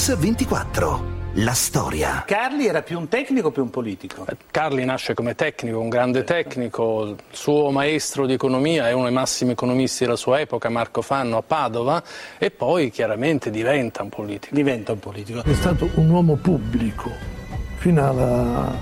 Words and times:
Mix 0.00 0.16
24. 0.16 1.18
La 1.34 1.52
storia. 1.52 2.24
Carli 2.26 2.64
era 2.64 2.80
più 2.80 2.98
un 2.98 3.08
tecnico 3.08 3.48
o 3.48 3.50
più 3.50 3.62
un 3.62 3.68
politico? 3.68 4.24
Carli 4.50 4.82
nasce 4.86 5.12
come 5.12 5.34
tecnico, 5.34 5.78
un 5.78 5.90
grande 5.90 6.24
tecnico, 6.24 7.08
il 7.08 7.16
suo 7.32 7.70
maestro 7.70 8.24
di 8.24 8.32
economia 8.32 8.88
è 8.88 8.92
uno 8.92 9.04
dei 9.04 9.12
massimi 9.12 9.50
economisti 9.50 10.04
della 10.04 10.16
sua 10.16 10.40
epoca, 10.40 10.70
Marco 10.70 11.02
Fanno 11.02 11.36
a 11.36 11.42
Padova, 11.42 12.02
e 12.38 12.50
poi 12.50 12.90
chiaramente 12.90 13.50
diventa 13.50 14.02
un 14.02 14.08
politico. 14.08 14.54
Diventa 14.54 14.92
un 14.92 15.00
politico. 15.00 15.42
È 15.44 15.52
stato 15.52 15.90
un 15.96 16.08
uomo 16.08 16.36
pubblico 16.36 17.10
fino 17.76 18.08
alla 18.08 18.74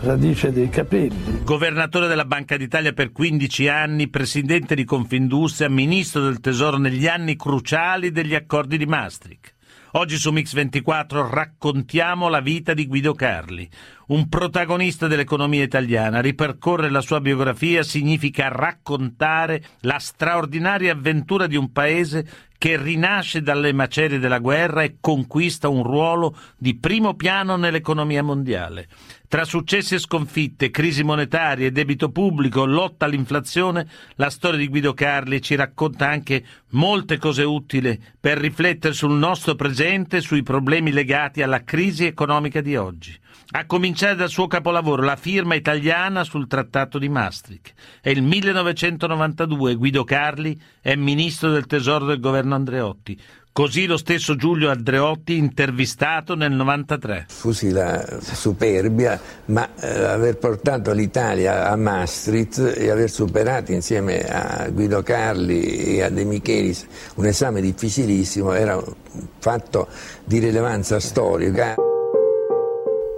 radice 0.00 0.52
dei 0.52 0.70
capelli. 0.70 1.42
Governatore 1.44 2.06
della 2.06 2.24
Banca 2.24 2.56
d'Italia 2.56 2.94
per 2.94 3.12
15 3.12 3.68
anni, 3.68 4.08
presidente 4.08 4.74
di 4.74 4.84
Confindustria, 4.84 5.68
ministro 5.68 6.22
del 6.22 6.40
Tesoro 6.40 6.78
negli 6.78 7.06
anni 7.06 7.36
cruciali 7.36 8.10
degli 8.10 8.34
accordi 8.34 8.78
di 8.78 8.86
Maastricht. 8.86 9.56
Oggi 9.92 10.18
su 10.18 10.30
Mix24 10.30 11.30
raccontiamo 11.30 12.28
la 12.28 12.40
vita 12.40 12.74
di 12.74 12.86
Guido 12.86 13.14
Carli, 13.14 13.66
un 14.08 14.28
protagonista 14.28 15.06
dell'economia 15.06 15.62
italiana. 15.62 16.20
Ripercorrere 16.20 16.90
la 16.90 17.00
sua 17.00 17.22
biografia 17.22 17.82
significa 17.82 18.48
raccontare 18.48 19.62
la 19.80 19.98
straordinaria 19.98 20.92
avventura 20.92 21.46
di 21.46 21.56
un 21.56 21.72
paese 21.72 22.28
che 22.58 22.76
rinasce 22.76 23.40
dalle 23.40 23.72
macerie 23.72 24.18
della 24.18 24.40
guerra 24.40 24.82
e 24.82 24.96
conquista 25.00 25.68
un 25.68 25.82
ruolo 25.82 26.36
di 26.58 26.76
primo 26.76 27.14
piano 27.14 27.56
nell'economia 27.56 28.22
mondiale. 28.22 28.88
Tra 29.28 29.44
successi 29.44 29.94
e 29.94 29.98
sconfitte, 29.98 30.70
crisi 30.70 31.04
monetarie, 31.04 31.70
debito 31.70 32.08
pubblico, 32.10 32.64
lotta 32.64 33.04
all'inflazione, 33.04 33.86
la 34.14 34.30
storia 34.30 34.58
di 34.58 34.68
Guido 34.68 34.94
Carli 34.94 35.42
ci 35.42 35.54
racconta 35.54 36.08
anche 36.08 36.42
molte 36.70 37.18
cose 37.18 37.42
utili 37.42 38.02
per 38.18 38.38
riflettere 38.38 38.94
sul 38.94 39.12
nostro 39.12 39.54
presente 39.54 40.16
e 40.16 40.20
sui 40.22 40.42
problemi 40.42 40.92
legati 40.92 41.42
alla 41.42 41.62
crisi 41.62 42.06
economica 42.06 42.62
di 42.62 42.74
oggi. 42.76 43.14
A 43.50 43.64
cominciare 43.64 44.14
dal 44.14 44.28
suo 44.28 44.46
capolavoro, 44.46 45.02
la 45.02 45.16
firma 45.16 45.54
italiana 45.54 46.22
sul 46.22 46.46
Trattato 46.46 46.98
di 46.98 47.08
Maastricht. 47.08 47.72
È 48.02 48.10
il 48.10 48.22
1992, 48.22 49.74
Guido 49.74 50.04
Carli 50.04 50.60
è 50.82 50.94
ministro 50.96 51.50
del 51.50 51.64
Tesoro 51.64 52.04
del 52.04 52.20
governo 52.20 52.54
Andreotti. 52.54 53.18
Così 53.50 53.86
lo 53.86 53.96
stesso 53.96 54.36
Giulio 54.36 54.70
Andreotti 54.70 55.38
intervistato 55.38 56.34
nel 56.34 56.52
93. 56.52 57.24
Fusi 57.28 57.70
la 57.70 58.20
superbia, 58.20 59.18
ma 59.46 59.66
eh, 59.80 60.04
aver 60.04 60.36
portato 60.36 60.92
l'Italia 60.92 61.70
a 61.70 61.76
Maastricht 61.76 62.74
e 62.76 62.90
aver 62.90 63.08
superato 63.08 63.72
insieme 63.72 64.20
a 64.20 64.68
Guido 64.68 65.02
Carli 65.02 65.96
e 65.96 66.02
a 66.02 66.10
De 66.10 66.24
Michelis 66.24 66.86
un 67.14 67.24
esame 67.24 67.62
difficilissimo 67.62 68.52
era 68.52 68.76
un 68.76 68.94
fatto 69.38 69.88
di 70.24 70.38
rilevanza 70.38 71.00
storica. 71.00 71.87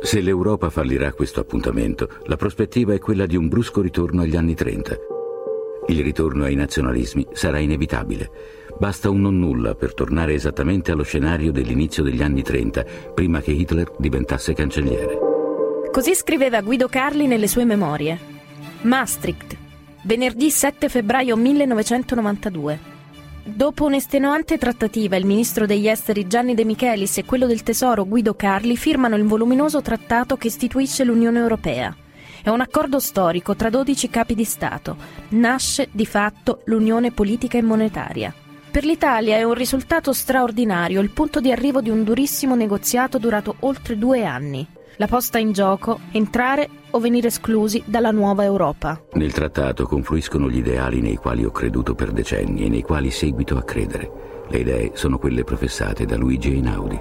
Se 0.02 0.20
l'Europa 0.20 0.70
fallirà 0.70 1.12
questo 1.12 1.40
appuntamento, 1.40 2.08
la 2.24 2.36
prospettiva 2.36 2.94
è 2.94 2.98
quella 2.98 3.26
di 3.26 3.36
un 3.36 3.48
brusco 3.48 3.82
ritorno 3.82 4.22
agli 4.22 4.34
anni 4.34 4.54
30. 4.54 4.96
Il 5.88 6.02
ritorno 6.02 6.44
ai 6.44 6.54
nazionalismi 6.54 7.26
sarà 7.32 7.58
inevitabile. 7.58 8.30
Basta 8.78 9.10
un 9.10 9.20
non 9.20 9.38
nulla 9.38 9.74
per 9.74 9.92
tornare 9.92 10.32
esattamente 10.32 10.90
allo 10.90 11.02
scenario 11.02 11.52
dell'inizio 11.52 12.02
degli 12.02 12.22
anni 12.22 12.42
30, 12.42 12.84
prima 13.14 13.42
che 13.42 13.50
Hitler 13.50 13.92
diventasse 13.98 14.54
cancelliere. 14.54 15.18
Così 15.92 16.14
scriveva 16.14 16.62
Guido 16.62 16.88
Carli 16.88 17.26
nelle 17.26 17.46
sue 17.46 17.66
memorie. 17.66 18.18
Maastricht, 18.82 19.54
venerdì 20.04 20.50
7 20.50 20.88
febbraio 20.88 21.36
1992. 21.36 22.89
Dopo 23.54 23.84
un'estenuante 23.84 24.58
trattativa, 24.58 25.16
il 25.16 25.26
ministro 25.26 25.66
degli 25.66 25.88
esteri 25.88 26.26
Gianni 26.26 26.54
De 26.54 26.64
Michelis 26.64 27.18
e 27.18 27.24
quello 27.24 27.46
del 27.46 27.62
tesoro 27.62 28.06
Guido 28.06 28.34
Carli 28.34 28.76
firmano 28.76 29.16
il 29.16 29.24
voluminoso 29.24 29.82
trattato 29.82 30.36
che 30.36 30.46
istituisce 30.46 31.04
l'Unione 31.04 31.40
Europea. 31.40 31.94
È 32.42 32.48
un 32.48 32.60
accordo 32.60 33.00
storico 33.00 33.56
tra 33.56 33.68
12 33.68 34.08
capi 34.08 34.34
di 34.34 34.44
Stato. 34.44 34.96
Nasce 35.30 35.88
di 35.90 36.06
fatto 36.06 36.62
l'Unione 36.66 37.10
Politica 37.10 37.58
e 37.58 37.62
Monetaria. 37.62 38.32
Per 38.70 38.84
l'Italia 38.84 39.36
è 39.36 39.42
un 39.42 39.54
risultato 39.54 40.12
straordinario, 40.12 41.00
il 41.00 41.10
punto 41.10 41.40
di 41.40 41.50
arrivo 41.50 41.80
di 41.80 41.90
un 41.90 42.04
durissimo 42.04 42.54
negoziato 42.54 43.18
durato 43.18 43.56
oltre 43.60 43.98
due 43.98 44.24
anni. 44.24 44.66
La 45.00 45.06
posta 45.06 45.38
in 45.38 45.52
gioco, 45.52 45.98
entrare 46.12 46.68
o 46.90 46.98
venire 46.98 47.28
esclusi 47.28 47.82
dalla 47.86 48.10
nuova 48.10 48.44
Europa. 48.44 49.02
Nel 49.14 49.32
trattato 49.32 49.86
confluiscono 49.86 50.50
gli 50.50 50.58
ideali 50.58 51.00
nei 51.00 51.16
quali 51.16 51.42
ho 51.42 51.50
creduto 51.50 51.94
per 51.94 52.12
decenni 52.12 52.66
e 52.66 52.68
nei 52.68 52.82
quali 52.82 53.10
seguito 53.10 53.56
a 53.56 53.62
credere. 53.62 54.44
Le 54.50 54.58
idee 54.58 54.90
sono 54.92 55.16
quelle 55.16 55.42
professate 55.42 56.04
da 56.04 56.18
Luigi 56.18 56.52
Einaudi. 56.52 57.00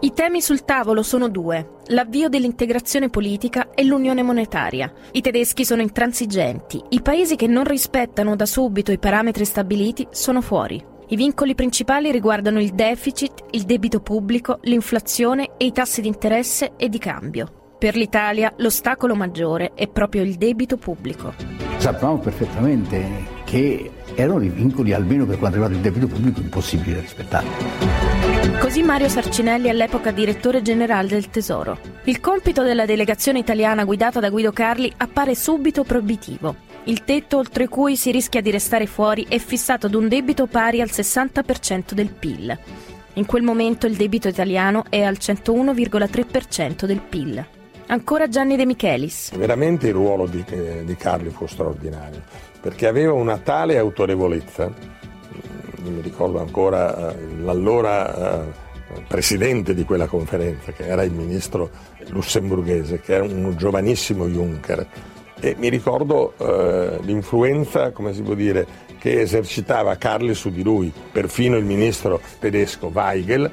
I 0.00 0.12
temi 0.12 0.40
sul 0.40 0.64
tavolo 0.64 1.04
sono 1.04 1.28
due, 1.28 1.74
l'avvio 1.86 2.28
dell'integrazione 2.28 3.10
politica 3.10 3.70
e 3.72 3.84
l'unione 3.84 4.24
monetaria. 4.24 4.92
I 5.12 5.20
tedeschi 5.20 5.64
sono 5.64 5.82
intransigenti, 5.82 6.82
i 6.88 7.00
paesi 7.00 7.36
che 7.36 7.46
non 7.46 7.62
rispettano 7.62 8.34
da 8.34 8.44
subito 8.44 8.90
i 8.90 8.98
parametri 8.98 9.44
stabiliti 9.44 10.08
sono 10.10 10.40
fuori. 10.40 10.96
I 11.10 11.16
vincoli 11.16 11.54
principali 11.54 12.10
riguardano 12.10 12.60
il 12.60 12.74
deficit, 12.74 13.44
il 13.52 13.62
debito 13.62 14.00
pubblico, 14.00 14.58
l'inflazione 14.64 15.52
e 15.56 15.64
i 15.64 15.72
tassi 15.72 16.02
di 16.02 16.06
interesse 16.06 16.72
e 16.76 16.90
di 16.90 16.98
cambio. 16.98 17.76
Per 17.78 17.96
l'Italia 17.96 18.52
l'ostacolo 18.58 19.14
maggiore 19.14 19.72
è 19.72 19.88
proprio 19.88 20.22
il 20.22 20.34
debito 20.34 20.76
pubblico. 20.76 21.32
Sappiamo 21.78 22.18
perfettamente 22.18 23.06
che 23.44 23.90
erano 24.16 24.40
dei 24.40 24.50
vincoli, 24.50 24.92
almeno 24.92 25.24
per 25.24 25.38
quanto 25.38 25.56
riguarda 25.56 25.76
il 25.76 25.82
debito 25.82 26.08
pubblico, 26.08 26.40
impossibili 26.40 26.92
da 26.92 27.00
rispettare. 27.00 27.46
Così 28.60 28.82
Mario 28.82 29.08
Sarcinelli 29.08 29.70
all'epoca 29.70 30.10
direttore 30.10 30.60
generale 30.60 31.08
del 31.08 31.30
Tesoro. 31.30 31.78
Il 32.04 32.20
compito 32.20 32.62
della 32.62 32.84
delegazione 32.84 33.38
italiana 33.38 33.84
guidata 33.84 34.20
da 34.20 34.28
Guido 34.28 34.52
Carli 34.52 34.92
appare 34.98 35.34
subito 35.34 35.84
proibitivo. 35.84 36.67
Il 36.84 37.04
tetto 37.04 37.38
oltre 37.38 37.68
cui 37.68 37.96
si 37.96 38.10
rischia 38.10 38.40
di 38.40 38.50
restare 38.50 38.86
fuori 38.86 39.26
è 39.28 39.38
fissato 39.38 39.86
ad 39.86 39.94
un 39.94 40.08
debito 40.08 40.46
pari 40.46 40.80
al 40.80 40.88
60% 40.90 41.92
del 41.92 42.10
PIL. 42.10 42.58
In 43.14 43.26
quel 43.26 43.42
momento 43.42 43.86
il 43.86 43.96
debito 43.96 44.28
italiano 44.28 44.84
è 44.88 45.02
al 45.02 45.16
101,3% 45.20 46.84
del 46.84 47.00
PIL. 47.00 47.46
Ancora 47.88 48.28
Gianni 48.28 48.56
De 48.56 48.66
Michelis. 48.66 49.34
Veramente 49.36 49.88
il 49.88 49.94
ruolo 49.94 50.26
di, 50.26 50.44
eh, 50.48 50.84
di 50.84 50.96
Carli 50.96 51.30
fu 51.30 51.46
straordinario, 51.46 52.22
perché 52.60 52.86
aveva 52.86 53.12
una 53.12 53.38
tale 53.38 53.78
autorevolezza 53.78 54.96
io 55.84 55.90
mi 55.90 56.00
ricordo 56.00 56.40
ancora 56.40 57.12
eh, 57.12 57.36
l'allora 57.40 58.42
eh, 58.42 58.66
presidente 59.06 59.74
di 59.74 59.84
quella 59.84 60.06
conferenza, 60.06 60.72
che 60.72 60.86
era 60.86 61.02
il 61.02 61.12
ministro 61.12 61.70
lussemburghese, 62.08 63.00
che 63.00 63.14
era 63.14 63.24
un 63.24 63.54
giovanissimo 63.56 64.26
Juncker. 64.26 64.86
E 65.40 65.54
mi 65.56 65.68
ricordo 65.68 66.34
eh, 66.36 66.98
l'influenza, 67.02 67.92
come 67.92 68.12
si 68.12 68.22
può 68.22 68.34
dire, 68.34 68.66
che 68.98 69.20
esercitava 69.20 69.96
Carli 69.96 70.34
su 70.34 70.50
di 70.50 70.64
lui, 70.64 70.92
perfino 71.12 71.56
il 71.56 71.64
ministro 71.64 72.20
tedesco 72.40 72.90
Weigel, 72.92 73.48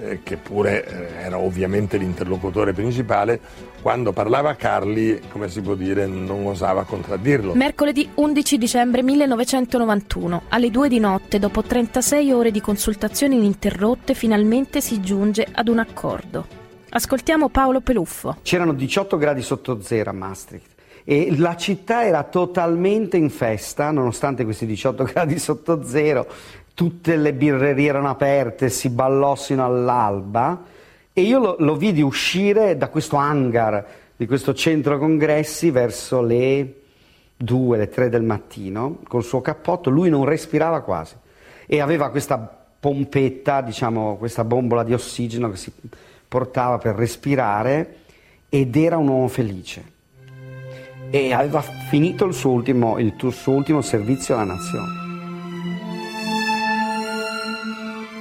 eh, 0.00 0.20
che 0.24 0.36
pure 0.36 0.84
eh, 0.84 1.24
era 1.24 1.38
ovviamente 1.38 1.96
l'interlocutore 1.96 2.72
principale, 2.72 3.40
quando 3.80 4.12
parlava 4.12 4.50
a 4.50 4.54
Carli, 4.56 5.20
come 5.30 5.48
si 5.48 5.60
può 5.60 5.74
dire, 5.74 6.06
non 6.06 6.44
osava 6.46 6.82
contraddirlo. 6.82 7.54
Mercoledì 7.54 8.08
11 8.14 8.58
dicembre 8.58 9.02
1991, 9.02 10.42
alle 10.48 10.70
2 10.70 10.88
di 10.88 10.98
notte, 10.98 11.38
dopo 11.38 11.62
36 11.62 12.32
ore 12.32 12.50
di 12.50 12.60
consultazioni 12.60 13.36
ininterrotte, 13.36 14.14
finalmente 14.14 14.80
si 14.80 15.00
giunge 15.00 15.46
ad 15.50 15.68
un 15.68 15.78
accordo. 15.78 16.46
Ascoltiamo 16.90 17.48
Paolo 17.48 17.80
Peluffo. 17.80 18.38
C'erano 18.42 18.72
18 18.72 19.16
gradi 19.18 19.42
sotto 19.42 19.80
zero 19.82 20.10
a 20.10 20.14
Maastricht 20.14 20.76
e 21.10 21.34
la 21.38 21.56
città 21.56 22.04
era 22.04 22.22
totalmente 22.24 23.16
in 23.16 23.30
festa, 23.30 23.90
nonostante 23.90 24.44
questi 24.44 24.66
18 24.66 25.04
gradi 25.10 25.38
sotto 25.38 25.82
zero, 25.82 26.26
tutte 26.74 27.16
le 27.16 27.32
birrerie 27.32 27.88
erano 27.88 28.10
aperte, 28.10 28.68
si 28.68 28.90
ballò 28.90 29.34
sino 29.34 29.64
all'alba. 29.64 30.64
E 31.14 31.22
io 31.22 31.38
lo, 31.38 31.56
lo 31.60 31.76
vidi 31.76 32.02
uscire 32.02 32.76
da 32.76 32.88
questo 32.88 33.16
hangar 33.16 33.86
di 34.16 34.26
questo 34.26 34.52
centro 34.52 34.98
congressi 34.98 35.70
verso 35.70 36.20
le 36.20 36.74
2, 37.38 37.78
le 37.78 37.88
3 37.88 38.10
del 38.10 38.22
mattino 38.22 38.98
col 39.08 39.24
suo 39.24 39.40
cappotto, 39.40 39.88
lui 39.88 40.10
non 40.10 40.26
respirava 40.26 40.82
quasi 40.82 41.14
e 41.64 41.80
aveva 41.80 42.10
questa 42.10 42.36
pompetta, 42.78 43.62
diciamo 43.62 44.16
questa 44.18 44.44
bombola 44.44 44.82
di 44.82 44.92
ossigeno 44.92 45.48
che 45.48 45.56
si 45.56 45.72
portava 46.28 46.76
per 46.76 46.96
respirare 46.96 47.94
ed 48.50 48.76
era 48.76 48.98
un 48.98 49.08
uomo 49.08 49.28
felice 49.28 49.96
e 51.10 51.32
aveva 51.32 51.60
finito 51.60 52.24
il 52.26 52.34
suo 52.34 52.50
ultimo, 52.50 52.98
il 52.98 53.14
suo 53.30 53.52
ultimo 53.52 53.80
servizio 53.80 54.34
alla 54.34 54.54
nazione. 54.54 55.06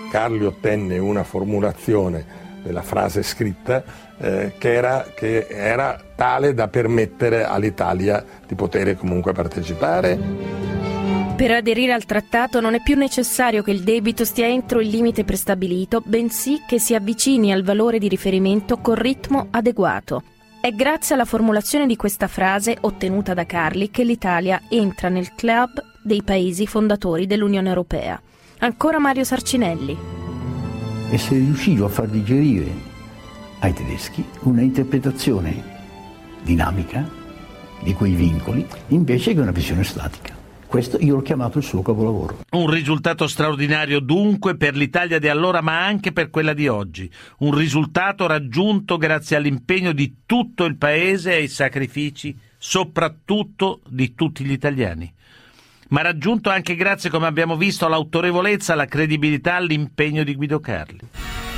Carli 0.10 0.46
ottenne 0.46 0.98
una 0.98 1.24
formulazione 1.24 2.46
della 2.64 2.82
frase 2.82 3.24
scritta 3.24 3.84
eh, 4.18 4.54
che, 4.58 4.74
era, 4.74 5.06
che 5.16 5.48
era 5.50 6.00
tale 6.16 6.54
da 6.54 6.68
permettere 6.68 7.44
all'Italia 7.44 8.24
di 8.46 8.56
poter 8.56 8.96
comunque 8.98 9.34
partecipare. 9.34 10.56
Per 11.36 11.52
aderire 11.52 11.94
al 11.94 12.06
trattato 12.06 12.60
non 12.60 12.74
è 12.74 12.82
più 12.82 12.96
necessario 12.98 13.62
che 13.62 13.72
il 13.72 13.84
debito 13.84 14.26
stia 14.26 14.48
entro 14.48 14.82
il 14.82 14.88
limite 14.88 15.24
prestabilito, 15.24 16.02
bensì 16.04 16.64
che 16.68 16.80
si 16.80 16.96
avvicini 16.96 17.52
al 17.52 17.64
valore 17.64 18.00
di 18.00 18.08
riferimento 18.08 18.78
con 18.78 18.96
ritmo 18.96 19.48
adeguato. 19.52 20.24
È 20.60 20.72
grazie 20.72 21.14
alla 21.14 21.26
formulazione 21.26 21.86
di 21.86 21.96
questa 21.96 22.28
frase, 22.28 22.78
ottenuta 22.82 23.34
da 23.34 23.46
Carli, 23.46 23.92
che 23.92 24.04
l'Italia 24.04 24.64
entra 24.70 25.08
nel 25.08 25.34
club 25.36 25.82
dei 26.02 26.24
paesi 26.24 26.66
fondatori 26.66 27.28
dell'Unione 27.28 27.70
Europea. 27.70 28.20
Ancora 28.60 28.98
Mario 28.98 29.24
Sarcinelli. 29.24 29.98
E 31.10 31.18
se 31.18 31.36
riuscivo 31.36 31.86
a 31.86 31.90
far 31.90 32.08
digerire 32.08 32.70
ai 33.60 33.72
tedeschi 33.72 34.26
una 34.42 34.62
interpretazione 34.62 35.76
dinamica 36.42 37.08
di 37.82 37.94
quei 37.94 38.14
vincoli 38.14 38.68
invece 38.88 39.34
che 39.34 39.40
una 39.40 39.52
visione 39.52 39.84
statica. 39.84 40.37
Questo 40.68 40.98
io 41.00 41.16
l'ho 41.16 41.22
chiamato 41.22 41.60
il 41.60 41.64
suo 41.64 41.82
capolavoro. 41.82 42.40
Un 42.52 42.70
risultato 42.70 43.26
straordinario 43.26 44.02
dunque 44.02 44.58
per 44.58 44.76
l'Italia 44.76 45.18
di 45.18 45.30
allora, 45.30 45.62
ma 45.62 45.86
anche 45.86 46.12
per 46.12 46.30
quella 46.30 46.54
di 46.54 46.68
oggi. 46.68 47.10
Un 47.40 47.56
risultato 47.56 48.28
raggiunto 48.28 48.98
grazie 48.98 49.38
all'impegno 49.38 49.94
di 49.94 50.18
tutto 50.26 50.66
il 50.66 50.76
Paese 50.76 51.32
e 51.32 51.36
ai 51.36 51.48
sacrifici, 51.48 52.38
soprattutto 52.58 53.80
di 53.88 54.14
tutti 54.14 54.44
gli 54.44 54.52
italiani. 54.52 55.12
Ma 55.90 56.02
raggiunto 56.02 56.50
anche 56.50 56.76
grazie, 56.76 57.10
come 57.10 57.28
abbiamo 57.28 57.56
visto, 57.56 57.86
all'autorevolezza, 57.86 58.74
alla 58.74 58.88
credibilità, 58.88 59.56
all'impegno 59.56 60.26
di 60.26 60.36
Guido 60.36 60.60
Carli. 60.60 61.00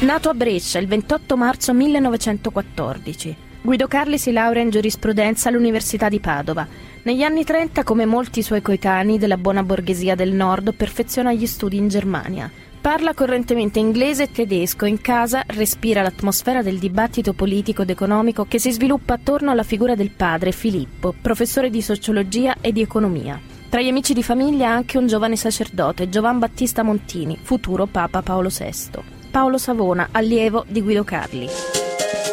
Nato 0.01 0.29
a 0.29 0.33
Brescia 0.35 0.77
il 0.77 0.87
28 0.87 1.35
marzo 1.35 1.73
1914, 1.73 3.35
Guido 3.63 3.87
Carli 3.87 4.19
si 4.19 4.31
laurea 4.31 4.61
in 4.61 4.69
giurisprudenza 4.69 5.49
all'Università 5.49 6.09
di 6.09 6.19
Padova 6.19 6.88
negli 7.03 7.23
anni 7.23 7.43
30, 7.43 7.83
come 7.83 8.05
molti 8.05 8.41
suoi 8.41 8.61
coetanei 8.61 9.17
della 9.17 9.37
buona 9.37 9.63
borghesia 9.63 10.15
del 10.15 10.33
nord, 10.33 10.73
perfeziona 10.73 11.31
gli 11.31 11.45
studi 11.45 11.77
in 11.77 11.87
Germania. 11.87 12.51
Parla 12.81 13.13
correntemente 13.13 13.79
inglese 13.79 14.23
e 14.23 14.31
tedesco, 14.31 14.85
in 14.85 15.01
casa 15.01 15.43
respira 15.47 16.01
l'atmosfera 16.01 16.61
del 16.61 16.77
dibattito 16.77 17.33
politico 17.33 17.81
ed 17.81 17.89
economico 17.89 18.45
che 18.45 18.59
si 18.59 18.71
sviluppa 18.71 19.15
attorno 19.15 19.51
alla 19.51 19.63
figura 19.63 19.95
del 19.95 20.11
padre 20.11 20.51
Filippo, 20.51 21.13
professore 21.19 21.69
di 21.69 21.81
sociologia 21.81 22.57
e 22.61 22.71
di 22.71 22.81
economia. 22.81 23.39
Tra 23.69 23.81
gli 23.81 23.89
amici 23.89 24.13
di 24.13 24.23
famiglia 24.23 24.69
anche 24.69 24.97
un 24.97 25.07
giovane 25.07 25.35
sacerdote, 25.35 26.09
Giovan 26.09 26.39
Battista 26.39 26.83
Montini, 26.83 27.37
futuro 27.41 27.85
Papa 27.85 28.21
Paolo 28.21 28.49
VI. 28.49 29.01
Paolo 29.29 29.57
Savona, 29.57 30.09
allievo 30.11 30.65
di 30.67 30.81
Guido 30.81 31.03
Carli 31.03 31.78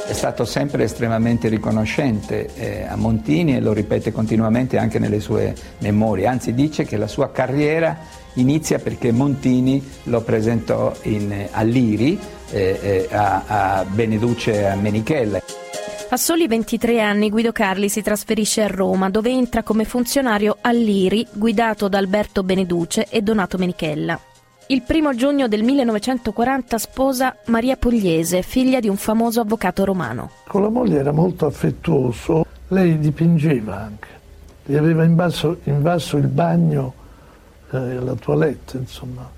è 0.06 0.12
stato 0.12 0.44
sempre 0.44 0.84
estremamente 0.84 1.48
riconoscente 1.48 2.48
eh, 2.54 2.84
a 2.84 2.94
Montini 2.96 3.56
e 3.56 3.60
lo 3.60 3.72
ripete 3.72 4.12
continuamente 4.12 4.78
anche 4.78 4.98
nelle 4.98 5.20
sue 5.20 5.54
memorie, 5.78 6.26
anzi 6.26 6.54
dice 6.54 6.84
che 6.84 6.96
la 6.96 7.08
sua 7.08 7.32
carriera 7.32 7.98
inizia 8.34 8.78
perché 8.78 9.10
Montini 9.10 9.84
lo 10.04 10.20
presentò 10.20 10.94
in, 11.02 11.48
a 11.50 11.62
Liri, 11.62 12.18
eh, 12.50 13.06
eh, 13.10 13.14
a, 13.14 13.78
a 13.78 13.84
Beneduce 13.84 14.66
a 14.66 14.76
Menichella. 14.76 15.40
A 16.08 16.16
soli 16.16 16.46
23 16.46 17.00
anni 17.00 17.28
Guido 17.28 17.50
Carli 17.50 17.88
si 17.88 18.00
trasferisce 18.00 18.62
a 18.62 18.68
Roma 18.68 19.10
dove 19.10 19.30
entra 19.30 19.64
come 19.64 19.84
funzionario 19.84 20.58
all'IRI 20.60 21.26
guidato 21.32 21.88
da 21.88 21.98
Alberto 21.98 22.44
Beneduce 22.44 23.08
e 23.10 23.22
Donato 23.22 23.58
Menichella. 23.58 24.18
Il 24.68 24.82
primo 24.82 25.14
giugno 25.14 25.46
del 25.46 25.62
1940 25.62 26.78
sposa 26.78 27.36
Maria 27.46 27.76
Pugliese, 27.76 28.42
figlia 28.42 28.80
di 28.80 28.88
un 28.88 28.96
famoso 28.96 29.40
avvocato 29.40 29.84
romano. 29.84 30.30
Con 30.48 30.62
la 30.62 30.68
moglie 30.68 30.98
era 30.98 31.12
molto 31.12 31.46
affettuoso, 31.46 32.44
lei 32.68 32.98
dipingeva 32.98 33.76
anche, 33.76 34.08
gli 34.64 34.74
aveva 34.74 35.04
invaso, 35.04 35.60
invaso 35.64 36.16
il 36.16 36.26
bagno 36.26 36.94
e 37.70 37.76
eh, 37.76 38.00
la 38.00 38.14
toilette, 38.14 38.78
insomma. 38.78 39.30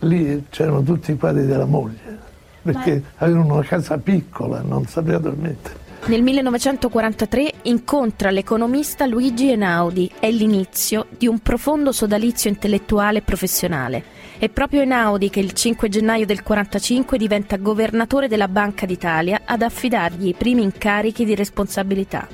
Lì 0.00 0.46
c'erano 0.50 0.82
tutti 0.82 1.12
i 1.12 1.16
quadri 1.16 1.46
della 1.46 1.64
moglie, 1.64 2.18
perché 2.60 3.00
avevano 3.18 3.54
una 3.54 3.62
casa 3.62 3.96
piccola, 3.98 4.60
non 4.60 4.86
sapeva 4.86 5.18
dormire. 5.18 5.86
Nel 6.06 6.22
1943 6.22 7.52
incontra 7.62 8.30
l'economista 8.30 9.04
Luigi 9.04 9.50
Einaudi. 9.50 10.10
È 10.18 10.30
l'inizio 10.30 11.06
di 11.10 11.26
un 11.26 11.40
profondo 11.40 11.92
sodalizio 11.92 12.48
intellettuale 12.48 13.18
e 13.18 13.22
professionale. 13.22 14.02
È 14.38 14.48
proprio 14.48 14.80
Einaudi 14.80 15.28
che 15.28 15.40
il 15.40 15.52
5 15.52 15.88
gennaio 15.90 16.24
del 16.24 16.40
1945 16.42 17.18
diventa 17.18 17.56
governatore 17.56 18.26
della 18.26 18.48
Banca 18.48 18.86
d'Italia 18.86 19.42
ad 19.44 19.60
affidargli 19.60 20.28
i 20.28 20.34
primi 20.34 20.62
incarichi 20.62 21.26
di 21.26 21.34
responsabilità. 21.34 22.26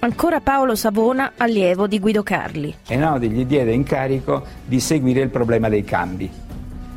Ancora 0.00 0.40
Paolo 0.40 0.74
Savona, 0.74 1.32
allievo 1.36 1.86
di 1.86 2.00
Guido 2.00 2.22
Carli. 2.22 2.74
Einaudi 2.88 3.30
gli 3.30 3.44
diede 3.44 3.72
incarico 3.72 4.44
di 4.64 4.80
seguire 4.80 5.20
il 5.20 5.28
problema 5.28 5.68
dei 5.68 5.84
cambi 5.84 6.48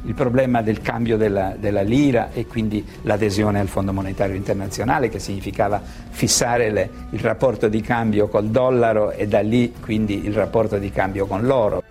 il 0.06 0.14
problema 0.14 0.62
del 0.62 0.82
cambio 0.82 1.18
della, 1.18 1.56
della, 1.58 1.82
lira 1.82 2.32
e 2.34 2.46
quindi 2.46 2.86
l'adesione 3.04 3.60
al 3.60 3.68
Fondo 3.68 3.94
Monetario 3.94 4.36
Internazionale 4.36 5.10
che 5.10 5.20
significava 5.20 5.82
fissare 6.10 6.72
le, 6.72 6.90
il 7.12 7.20
rapporto 7.20 7.68
di 7.68 7.82
cambio 7.82 8.28
col 8.28 8.48
dollaro 8.48 9.12
e 9.12 9.28
da 9.28 9.42
lì 9.42 9.74
quindi 9.82 10.26
il 10.26 10.34
rapporto 10.34 10.78
di 10.78 10.92
cambio 10.92 11.26
con 11.26 11.46
l'oro. 11.46 11.84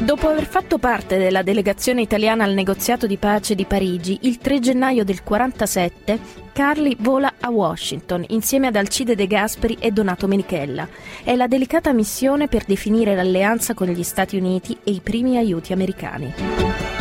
Dopo 0.00 0.28
aver 0.28 0.46
fatto 0.46 0.78
parte 0.78 1.16
della 1.18 1.42
delegazione 1.42 2.02
italiana 2.02 2.44
al 2.44 2.52
negoziato 2.52 3.06
di 3.06 3.16
pace 3.16 3.54
di 3.54 3.64
Parigi, 3.64 4.18
il 4.22 4.38
3 4.38 4.60
gennaio 4.60 5.04
del 5.04 5.20
1947 5.24 6.44
Carli 6.56 6.96
vola 7.00 7.34
a 7.38 7.50
Washington 7.50 8.24
insieme 8.28 8.68
ad 8.68 8.76
Alcide 8.76 9.14
De 9.14 9.26
Gasperi 9.26 9.76
e 9.78 9.90
Donato 9.90 10.26
Menichella. 10.26 10.88
È 11.22 11.36
la 11.36 11.46
delicata 11.46 11.92
missione 11.92 12.48
per 12.48 12.64
definire 12.64 13.14
l'alleanza 13.14 13.74
con 13.74 13.88
gli 13.88 14.02
Stati 14.02 14.38
Uniti 14.38 14.74
e 14.82 14.92
i 14.92 15.00
primi 15.02 15.36
aiuti 15.36 15.74
americani. 15.74 16.95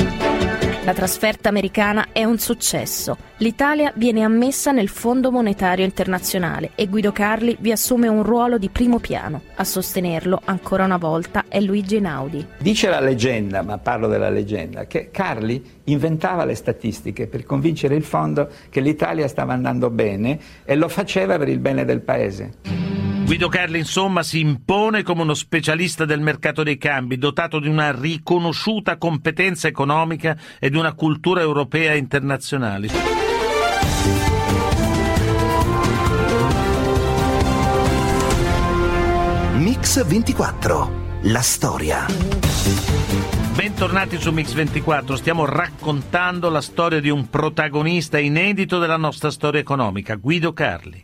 La 0.86 0.94
trasferta 0.94 1.50
americana 1.50 2.10
è 2.12 2.26
un 2.26 2.38
successo. 2.38 3.18
L'Italia 3.38 3.92
viene 3.96 4.22
ammessa 4.22 4.72
nel 4.72 4.88
Fondo 4.88 5.32
Monetario 5.32 5.84
Internazionale 5.84 6.74
e 6.76 6.86
Guido 6.86 7.12
Carli 7.12 7.58
vi 7.60 7.72
assume 7.72 8.08
un 8.08 8.22
ruolo 8.22 8.60
di 8.60 8.70
primo 8.70 9.00
piano. 9.00 9.42
A 9.56 9.64
sostenerlo, 9.64 10.40
ancora 10.46 10.84
una 10.84 10.98
volta, 10.98 11.46
è 11.48 11.60
Luigi 11.60 11.96
Einaudi. 11.96 12.46
Dice 12.60 12.88
la 12.88 13.00
leggenda, 13.00 13.64
ma 13.64 13.80
parlo 13.80 14.08
della 14.08 14.30
leggenda, 14.30 14.86
che 14.86 15.10
Carli 15.10 15.80
inventava 15.86 16.46
le 16.46 16.54
statistiche 16.54 17.26
per 17.26 17.46
convincere 17.46 17.96
il 17.96 18.04
fondo 18.04 18.48
che 18.70 18.80
l'Italia 18.80 19.28
stava 19.28 19.54
andando 19.54 19.90
bene 19.90 20.38
e 20.64 20.76
lo 20.76 20.88
faceva 20.88 21.36
per 21.40 21.50
il 21.50 21.58
bene 21.58 21.84
del 21.84 22.02
paese. 22.02 22.85
Guido 23.26 23.50
Carli 23.50 23.80
insomma 23.80 24.22
si 24.22 24.40
impone 24.40 25.02
come 25.02 25.24
uno 25.24 25.34
specialista 25.34 26.06
del 26.06 26.22
mercato 26.22 26.62
dei 26.62 26.78
cambi, 26.78 27.18
dotato 27.18 27.60
di 27.60 27.68
una 27.68 27.92
riconosciuta 27.92 28.98
competenza 28.98 29.68
economica 29.68 30.38
e 30.60 30.70
di 30.70 30.78
una 30.78 30.94
cultura 30.94 31.42
europea 31.42 31.94
e 31.94 31.98
internazionale. 31.98 32.90
Mix 39.56 40.06
24, 40.06 40.92
la 41.24 41.42
storia. 41.42 42.06
Bentornati 43.56 44.20
su 44.20 44.30
Mix24, 44.30 45.16
stiamo 45.16 45.46
raccontando 45.46 46.50
la 46.50 46.62
storia 46.62 47.00
di 47.00 47.10
un 47.10 47.28
protagonista 47.32 48.20
inedito 48.20 48.78
della 48.78 48.98
nostra 48.98 49.32
storia 49.32 49.60
economica, 49.60 50.14
Guido 50.14 50.54
Carli. 50.54 51.04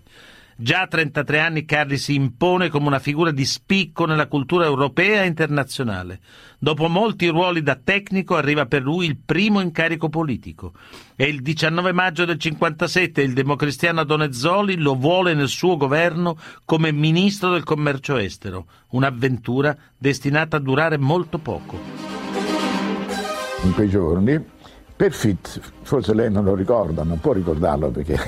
Già 0.61 0.81
a 0.81 0.87
33 0.87 1.39
anni 1.39 1.65
Carli 1.65 1.97
si 1.97 2.13
impone 2.13 2.69
come 2.69 2.85
una 2.85 2.99
figura 2.99 3.31
di 3.31 3.45
spicco 3.45 4.05
nella 4.05 4.27
cultura 4.27 4.65
europea 4.65 5.23
e 5.23 5.25
internazionale. 5.25 6.19
Dopo 6.59 6.87
molti 6.87 7.29
ruoli 7.29 7.63
da 7.63 7.79
tecnico 7.83 8.35
arriva 8.35 8.67
per 8.67 8.83
lui 8.83 9.07
il 9.07 9.17
primo 9.17 9.59
incarico 9.59 10.07
politico 10.07 10.73
e 11.15 11.25
il 11.25 11.41
19 11.41 11.93
maggio 11.93 12.25
del 12.25 12.37
57 12.37 13.23
il 13.23 13.33
democristiano 13.33 14.03
Donezzoli 14.03 14.77
lo 14.77 14.93
vuole 14.93 15.33
nel 15.33 15.47
suo 15.47 15.77
governo 15.77 16.37
come 16.63 16.91
ministro 16.91 17.49
del 17.53 17.63
commercio 17.63 18.17
estero, 18.17 18.67
un'avventura 18.89 19.75
destinata 19.97 20.57
a 20.57 20.59
durare 20.59 20.99
molto 20.99 21.39
poco. 21.39 21.79
In 23.63 23.73
quei 23.73 23.89
giorni 23.89 24.39
Perfit, 25.01 25.59
forse 25.81 26.13
lei 26.13 26.29
non 26.29 26.43
lo 26.43 26.53
ricorda, 26.53 27.03
ma 27.03 27.15
può 27.19 27.33
ricordarlo 27.33 27.89
perché 27.89 28.19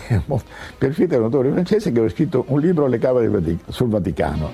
Perfit 0.76 1.14
è 1.14 1.18
un 1.18 1.26
autore 1.26 1.52
francese 1.52 1.92
che 1.92 2.00
aveva 2.00 2.12
scritto 2.12 2.46
un 2.48 2.60
libro 2.60 2.86
alle 2.86 2.98
Camere 2.98 3.60
sul 3.68 3.90
Vaticano, 3.90 4.52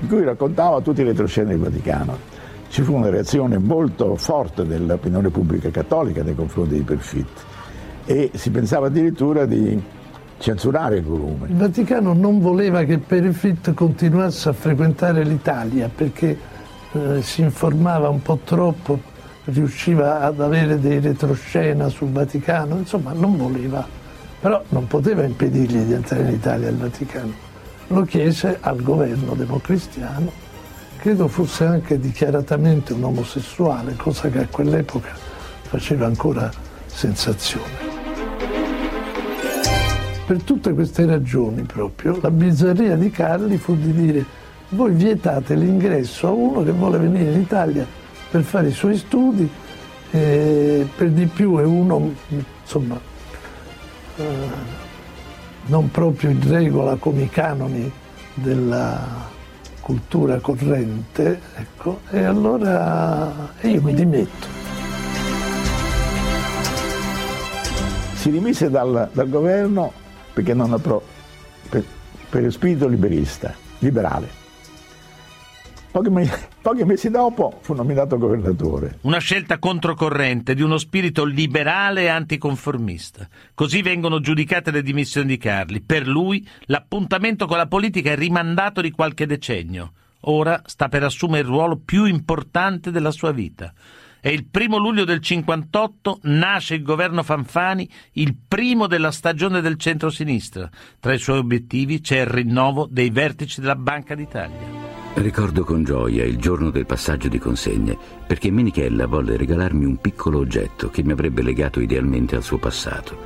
in 0.00 0.08
cui 0.08 0.22
raccontava 0.22 0.82
tutte 0.82 1.04
le 1.04 1.12
retroscene 1.12 1.48
del 1.48 1.58
Vaticano. 1.58 2.18
Ci 2.68 2.82
fu 2.82 2.96
una 2.96 3.08
reazione 3.08 3.56
molto 3.56 4.14
forte 4.16 4.66
dell'opinione 4.66 5.30
pubblica 5.30 5.70
cattolica 5.70 6.22
nei 6.22 6.34
confronti 6.34 6.74
di 6.74 6.82
Perfit 6.82 7.44
e 8.04 8.30
si 8.34 8.50
pensava 8.50 8.88
addirittura 8.88 9.46
di 9.46 9.82
censurare 10.36 10.98
il 10.98 11.04
volume. 11.04 11.46
Il 11.48 11.56
Vaticano 11.56 12.12
non 12.12 12.40
voleva 12.40 12.84
che 12.84 12.98
Perfit 12.98 13.72
continuasse 13.72 14.50
a 14.50 14.52
frequentare 14.52 15.24
l'Italia 15.24 15.88
perché 15.88 16.56
eh, 16.92 17.22
si 17.22 17.42
informava 17.42 18.08
un 18.08 18.22
po' 18.22 18.40
troppo, 18.44 19.00
riusciva 19.44 20.20
ad 20.20 20.40
avere 20.40 20.78
dei 20.78 21.00
retroscena 21.00 21.88
sul 21.88 22.10
Vaticano, 22.10 22.76
insomma 22.76 23.12
non 23.12 23.36
voleva, 23.36 23.86
però 24.40 24.62
non 24.68 24.86
poteva 24.86 25.24
impedirgli 25.24 25.82
di 25.82 25.92
entrare 25.92 26.24
in 26.24 26.34
Italia 26.34 26.68
al 26.68 26.76
Vaticano. 26.76 27.46
Lo 27.88 28.02
chiese 28.02 28.58
al 28.60 28.82
governo 28.82 29.34
democristiano 29.34 30.30
credo 30.98 31.28
fosse 31.28 31.64
anche 31.64 31.98
dichiaratamente 31.98 32.92
un 32.92 33.04
omosessuale, 33.04 33.94
cosa 33.96 34.28
che 34.28 34.40
a 34.40 34.46
quell'epoca 34.50 35.10
faceva 35.62 36.06
ancora 36.06 36.50
sensazione. 36.86 37.86
Per 40.26 40.42
tutte 40.42 40.74
queste 40.74 41.06
ragioni 41.06 41.62
proprio, 41.62 42.18
la 42.20 42.30
bizzarria 42.30 42.96
di 42.96 43.10
Carli 43.10 43.56
fu 43.56 43.76
di 43.76 43.92
dire 43.94 44.24
voi 44.70 44.92
vietate 44.92 45.54
l'ingresso 45.54 46.28
a 46.28 46.30
uno 46.30 46.62
che 46.62 46.72
vuole 46.72 46.98
venire 46.98 47.32
in 47.32 47.40
Italia 47.40 47.86
per 48.30 48.42
fare 48.42 48.68
i 48.68 48.72
suoi 48.72 48.96
studi, 48.96 49.48
e 50.10 50.86
per 50.96 51.10
di 51.10 51.26
più 51.26 51.56
è 51.58 51.64
uno, 51.64 52.14
insomma, 52.62 53.00
eh, 54.16 54.24
non 55.66 55.90
proprio 55.90 56.30
in 56.30 56.46
regola 56.48 56.96
con 56.96 57.18
i 57.18 57.28
canoni 57.28 57.90
della 58.34 59.28
cultura 59.80 60.38
corrente, 60.38 61.40
ecco, 61.56 62.00
e 62.10 62.24
allora 62.24 63.52
io 63.62 63.82
mi 63.82 63.94
dimetto. 63.94 64.46
Si 68.14 68.30
rimise 68.30 68.68
dal, 68.68 69.08
dal 69.12 69.28
governo 69.28 69.92
perché 70.32 70.52
non 70.52 70.72
appro- 70.72 71.02
per, 71.68 71.84
per 72.28 72.52
spirito 72.52 72.86
liberista, 72.86 73.54
liberale. 73.78 74.37
Pochi, 75.90 76.10
me- 76.10 76.30
pochi, 76.60 76.84
mesi 76.84 77.10
dopo 77.10 77.58
fu 77.62 77.74
nominato 77.74 78.18
governatore. 78.18 78.98
Una 79.02 79.18
scelta 79.18 79.58
controcorrente 79.58 80.54
di 80.54 80.62
uno 80.62 80.78
spirito 80.78 81.24
liberale 81.24 82.02
e 82.02 82.08
anticonformista. 82.08 83.26
Così 83.54 83.80
vengono 83.82 84.20
giudicate 84.20 84.70
le 84.70 84.82
dimissioni 84.82 85.28
di 85.28 85.38
Carli. 85.38 85.80
Per 85.80 86.06
lui 86.06 86.46
l'appuntamento 86.66 87.46
con 87.46 87.56
la 87.56 87.66
politica 87.66 88.10
è 88.10 88.16
rimandato 88.16 88.80
di 88.80 88.90
qualche 88.90 89.26
decennio. 89.26 89.92
Ora 90.22 90.62
sta 90.66 90.88
per 90.88 91.04
assumere 91.04 91.42
il 91.42 91.48
ruolo 91.48 91.80
più 91.82 92.04
importante 92.04 92.90
della 92.90 93.10
sua 93.10 93.32
vita. 93.32 93.72
E 94.20 94.32
il 94.32 94.46
primo 94.46 94.78
luglio 94.78 95.04
del 95.04 95.20
58 95.20 96.20
nasce 96.22 96.74
il 96.74 96.82
governo 96.82 97.22
Fanfani, 97.22 97.88
il 98.14 98.36
primo 98.46 98.88
della 98.88 99.12
stagione 99.12 99.60
del 99.60 99.78
centro-sinistra. 99.78 100.68
Tra 100.98 101.14
i 101.14 101.18
suoi 101.18 101.38
obiettivi 101.38 102.00
c'è 102.00 102.20
il 102.20 102.26
rinnovo 102.26 102.88
dei 102.90 103.10
vertici 103.10 103.60
della 103.60 103.76
Banca 103.76 104.16
d'Italia. 104.16 104.77
Ricordo 105.18 105.64
con 105.64 105.82
gioia 105.82 106.24
il 106.24 106.36
giorno 106.36 106.70
del 106.70 106.86
passaggio 106.86 107.26
di 107.26 107.40
consegne, 107.40 107.98
perché 108.24 108.52
Menichella 108.52 109.08
volle 109.08 109.36
regalarmi 109.36 109.84
un 109.84 109.96
piccolo 109.96 110.38
oggetto 110.38 110.90
che 110.90 111.02
mi 111.02 111.10
avrebbe 111.10 111.42
legato 111.42 111.80
idealmente 111.80 112.36
al 112.36 112.44
suo 112.44 112.58
passato. 112.58 113.16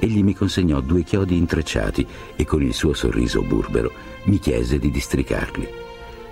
Egli 0.00 0.24
mi 0.24 0.34
consegnò 0.34 0.80
due 0.80 1.04
chiodi 1.04 1.36
intrecciati 1.36 2.04
e 2.34 2.44
con 2.44 2.62
il 2.62 2.74
suo 2.74 2.94
sorriso 2.94 3.42
burbero 3.42 3.92
mi 4.24 4.40
chiese 4.40 4.80
di 4.80 4.90
districarli. 4.90 5.68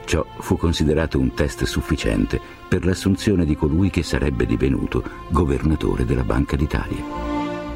Ciò 0.05 0.27
fu 0.41 0.57
considerato 0.57 1.21
un 1.21 1.33
test 1.33 1.63
sufficiente 1.63 2.41
per 2.67 2.85
l'assunzione 2.85 3.45
di 3.45 3.55
colui 3.55 3.91
che 3.91 4.03
sarebbe 4.03 4.47
divenuto 4.47 5.05
governatore 5.29 6.05
della 6.05 6.25
Banca 6.25 6.57
d'Italia. 6.57 7.05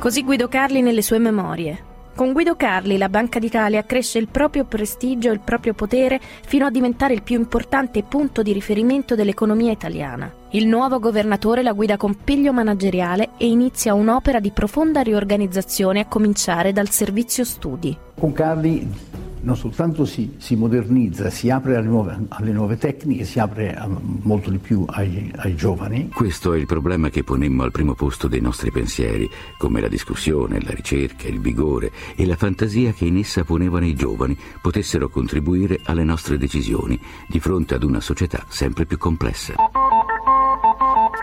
Così 0.00 0.25
Guido 0.25 0.49
Carli 0.49 0.83
nelle 0.83 1.02
sue 1.02 1.21
memorie. 1.21 1.88
Con 2.18 2.32
Guido 2.32 2.56
Carli 2.56 2.98
la 2.98 3.08
Banca 3.08 3.38
d'Italia 3.38 3.84
cresce 3.84 4.18
il 4.18 4.26
proprio 4.26 4.64
prestigio 4.64 5.30
e 5.30 5.34
il 5.34 5.38
proprio 5.38 5.72
potere 5.72 6.18
fino 6.20 6.66
a 6.66 6.70
diventare 6.70 7.14
il 7.14 7.22
più 7.22 7.38
importante 7.38 8.02
punto 8.02 8.42
di 8.42 8.52
riferimento 8.52 9.14
dell'economia 9.14 9.70
italiana. 9.70 10.28
Il 10.50 10.66
nuovo 10.66 10.98
governatore 10.98 11.62
la 11.62 11.72
guida 11.72 11.96
con 11.96 12.16
piglio 12.25 12.52
manageriale 12.52 13.30
e 13.37 13.46
inizia 13.46 13.94
un'opera 13.94 14.40
di 14.40 14.50
profonda 14.50 15.00
riorganizzazione 15.02 16.00
a 16.00 16.06
cominciare 16.06 16.72
dal 16.72 16.88
servizio 16.88 17.44
studi. 17.44 17.96
Con 18.18 18.32
Carli 18.32 19.08
non 19.42 19.57
soltanto 19.57 20.04
si, 20.04 20.35
si, 20.38 20.57
modernizza, 20.57 21.30
si 21.30 21.50
apre 21.50 21.76
alle 21.76 21.87
nuove, 21.87 22.18
alle 22.28 22.52
nuove, 22.52 22.76
tecniche, 22.76 23.25
si 23.25 23.38
apre 23.38 23.75
a, 23.75 23.88
molto 23.88 24.50
di 24.50 24.59
più 24.59 24.85
ai, 24.88 25.33
ai, 25.37 25.54
giovani. 25.54 26.09
Questo 26.09 26.52
è 26.52 26.59
il 26.59 26.66
problema 26.66 27.09
che 27.09 27.25
ponemmo 27.25 27.62
al 27.62 27.71
primo 27.71 27.95
posto 27.95 28.28
dei 28.28 28.40
nostri 28.40 28.71
pensieri, 28.71 29.28
come 29.57 29.80
la 29.80 29.88
discussione, 29.88 30.61
la 30.61 30.73
ricerca, 30.73 31.28
il 31.28 31.40
vigore 31.40 31.92
e 32.16 32.26
la 32.26 32.37
fantasia 32.37 32.92
che 32.92 33.04
in 33.04 33.18
essa 33.18 33.45
ponevano 33.45 33.87
i 33.87 33.95
giovani 33.95 34.37
potessero 34.61 35.09
contribuire 35.09 35.80
alle 35.85 36.04
nostre 36.04 36.38
decisioni 36.38 36.99
di 37.26 37.40
fronte 37.40 37.75
ad 37.75 37.83
una 37.83 38.00
società 38.00 38.45
sempre 38.49 38.87
più 38.87 38.99
complessa. 38.99 39.54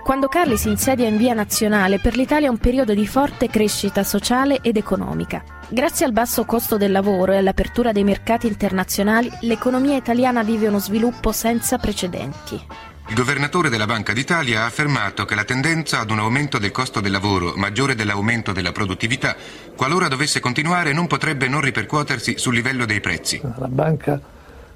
Quando 0.05 0.27
Carli 0.27 0.55
si 0.55 0.69
insedia 0.69 1.07
in 1.07 1.17
via 1.17 1.33
nazionale, 1.33 1.99
per 1.99 2.15
l'Italia 2.15 2.45
è 2.45 2.51
un 2.51 2.59
periodo 2.59 2.93
di 2.93 3.07
forte 3.07 3.49
crescita 3.49 4.03
sociale 4.03 4.59
ed 4.61 4.77
economica. 4.77 5.43
Grazie 5.67 6.05
al 6.05 6.11
basso 6.11 6.45
costo 6.45 6.77
del 6.77 6.91
lavoro 6.91 7.31
e 7.31 7.37
all'apertura 7.37 7.91
dei 7.91 8.03
mercati 8.03 8.45
internazionali, 8.45 9.31
l'economia 9.41 9.97
italiana 9.97 10.43
vive 10.43 10.67
uno 10.67 10.77
sviluppo 10.77 11.31
senza 11.31 11.79
precedenti. 11.79 12.53
Il 13.07 13.15
governatore 13.15 13.69
della 13.69 13.87
Banca 13.87 14.13
d'Italia 14.13 14.61
ha 14.61 14.65
affermato 14.65 15.25
che 15.25 15.33
la 15.33 15.43
tendenza 15.43 16.01
ad 16.01 16.11
un 16.11 16.19
aumento 16.19 16.59
del 16.59 16.69
costo 16.69 16.99
del 16.99 17.11
lavoro 17.11 17.53
maggiore 17.55 17.95
dell'aumento 17.95 18.51
della 18.51 18.71
produttività, 18.71 19.35
qualora 19.75 20.07
dovesse 20.07 20.39
continuare, 20.39 20.93
non 20.93 21.07
potrebbe 21.07 21.47
non 21.47 21.61
ripercuotersi 21.61 22.37
sul 22.37 22.53
livello 22.53 22.85
dei 22.85 23.01
prezzi. 23.01 23.41
La 23.57 23.67
banca 23.67 24.21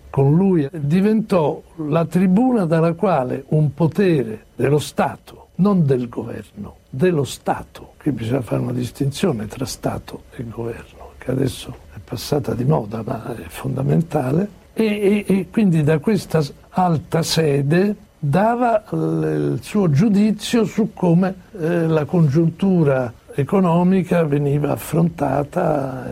con 0.10 0.36
lui 0.36 0.68
diventò 0.72 1.62
la 1.88 2.06
tribuna 2.06 2.66
dalla 2.66 2.94
quale 2.94 3.44
un 3.50 3.74
potere 3.74 4.46
dello 4.56 4.80
Stato, 4.80 5.50
non 5.56 5.86
del 5.86 6.10
governo, 6.10 6.78
dello 6.90 7.24
Stato, 7.24 7.94
qui 7.98 8.12
bisogna 8.12 8.42
fare 8.42 8.62
una 8.62 8.72
distinzione 8.74 9.48
tra 9.48 9.66
Stato 9.66 10.24
e 10.36 10.48
governo, 10.48 11.12
che 11.18 11.32
adesso 11.32 11.76
è 11.94 12.00
passata 12.04 12.54
di 12.54 12.66
moda 12.66 13.04
ma 13.06 13.36
è 13.36 13.48
fondamentale, 13.48 14.58
e, 14.74 15.26
e, 15.26 15.26
e 15.28 15.48
quindi 15.50 15.84
da 15.84 16.00
questa 16.00 16.42
alta 16.70 17.22
sede 17.22 17.96
dava 18.18 18.84
il 18.92 19.60
suo 19.62 19.90
giudizio 19.90 20.66
su 20.66 20.92
come 20.94 21.34
eh, 21.58 21.88
la 21.88 22.06
congiuntura 22.06 23.14
economica 23.34 24.24
veniva 24.24 24.72
affrontata 24.72 26.06
eh, 26.06 26.12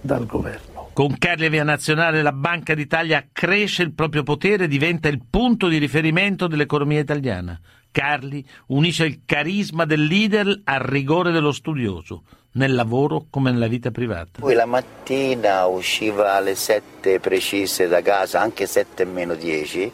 dal 0.00 0.26
governo. 0.26 0.67
Con 0.98 1.16
Carli 1.16 1.48
Via 1.48 1.62
Nazionale 1.62 2.22
la 2.22 2.32
Banca 2.32 2.74
d'Italia 2.74 3.24
cresce 3.30 3.84
il 3.84 3.92
proprio 3.92 4.24
potere 4.24 4.64
e 4.64 4.66
diventa 4.66 5.06
il 5.06 5.22
punto 5.30 5.68
di 5.68 5.78
riferimento 5.78 6.48
dell'economia 6.48 6.98
italiana. 6.98 7.56
Carli 7.92 8.44
unisce 8.66 9.04
il 9.04 9.20
carisma 9.24 9.84
del 9.84 10.02
leader 10.02 10.62
al 10.64 10.80
rigore 10.80 11.30
dello 11.30 11.52
studioso, 11.52 12.24
nel 12.54 12.74
lavoro 12.74 13.26
come 13.30 13.52
nella 13.52 13.68
vita 13.68 13.92
privata. 13.92 14.40
Poi 14.40 14.54
la 14.56 14.66
mattina 14.66 15.66
usciva 15.66 16.34
alle 16.34 16.56
7 16.56 17.20
precise 17.20 17.86
da 17.86 18.02
casa, 18.02 18.40
anche 18.40 18.66
7 18.66 19.04
meno 19.04 19.36
10, 19.36 19.92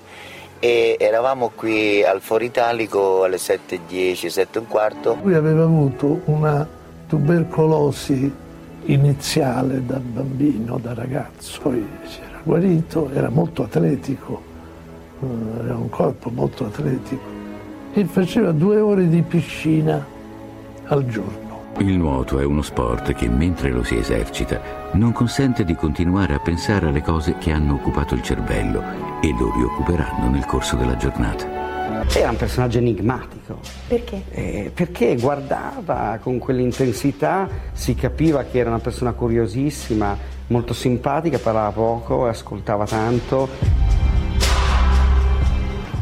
e 0.59 0.97
eravamo 0.99 1.51
qui 1.55 2.03
al 2.03 2.23
Foro 2.23 2.45
Italico 2.45 3.25
alle 3.25 3.37
7.10, 3.37 4.29
7 4.29 4.57
e 4.57 4.61
un 4.63 4.69
quarto. 4.69 5.19
Lui 5.23 5.35
aveva 5.35 5.65
avuto 5.65 6.23
una 6.25 6.67
tubercolosi 7.07 8.43
iniziale 8.87 9.85
da 9.85 9.99
bambino, 9.99 10.79
da 10.79 10.95
ragazzo, 10.95 11.61
poi 11.63 11.87
si 12.05 12.21
era 12.21 12.41
guarito, 12.43 13.11
era 13.13 13.29
molto 13.31 13.63
atletico, 13.63 14.43
eh, 15.21 15.27
aveva 15.61 15.77
un 15.77 15.89
corpo 15.89 16.31
molto 16.31 16.67
atletico 16.67 17.23
e 17.93 18.05
faceva 18.05 18.53
due 18.53 18.81
ore 18.81 19.09
di 19.09 19.23
piscina 19.23 20.05
al 20.87 21.07
giorno. 21.07 21.43
Il 21.79 21.97
nuoto 21.97 22.39
è 22.39 22.45
uno 22.45 22.63
sport 22.63 23.15
che 23.15 23.29
mentre 23.29 23.71
lo 23.71 23.83
si 23.83 23.97
esercita 23.97 24.61
non 24.93 25.13
consente 25.13 25.65
di 25.65 25.75
continuare 25.75 26.35
a 26.35 26.39
pensare 26.39 26.87
alle 26.87 27.03
cose 27.03 27.37
che 27.39 27.51
hanno 27.51 27.75
occupato 27.75 28.15
il 28.15 28.23
cervello 28.23 28.81
e 29.21 29.35
lo 29.37 29.53
rioccuperanno 29.57 30.31
nel 30.31 30.47
corso 30.47 30.77
della 30.77 30.97
giornata. 30.97 31.74
Era 32.17 32.31
un 32.31 32.37
personaggio 32.37 32.79
enigmatico. 32.79 33.61
Perché? 33.89 34.23
Eh, 34.31 34.71
perché 34.73 35.17
guardava 35.17 36.19
con 36.23 36.39
quell'intensità, 36.39 37.49
si 37.73 37.95
capiva 37.95 38.45
che 38.45 38.59
era 38.59 38.71
una 38.71 38.79
persona 38.79 39.13
curiosissima, 39.13 40.17
molto 40.47 40.75
simpatica, 40.75 41.39
parlava 41.39 41.71
poco, 41.71 42.27
ascoltava 42.27 42.87
tanto. 42.87 43.49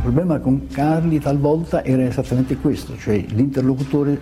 Il 0.05 0.09
problema 0.09 0.39
con 0.41 0.67
Carli 0.67 1.21
talvolta 1.21 1.85
era 1.85 2.05
esattamente 2.05 2.57
questo, 2.57 2.97
cioè 2.99 3.25
l'interlocutore 3.29 4.19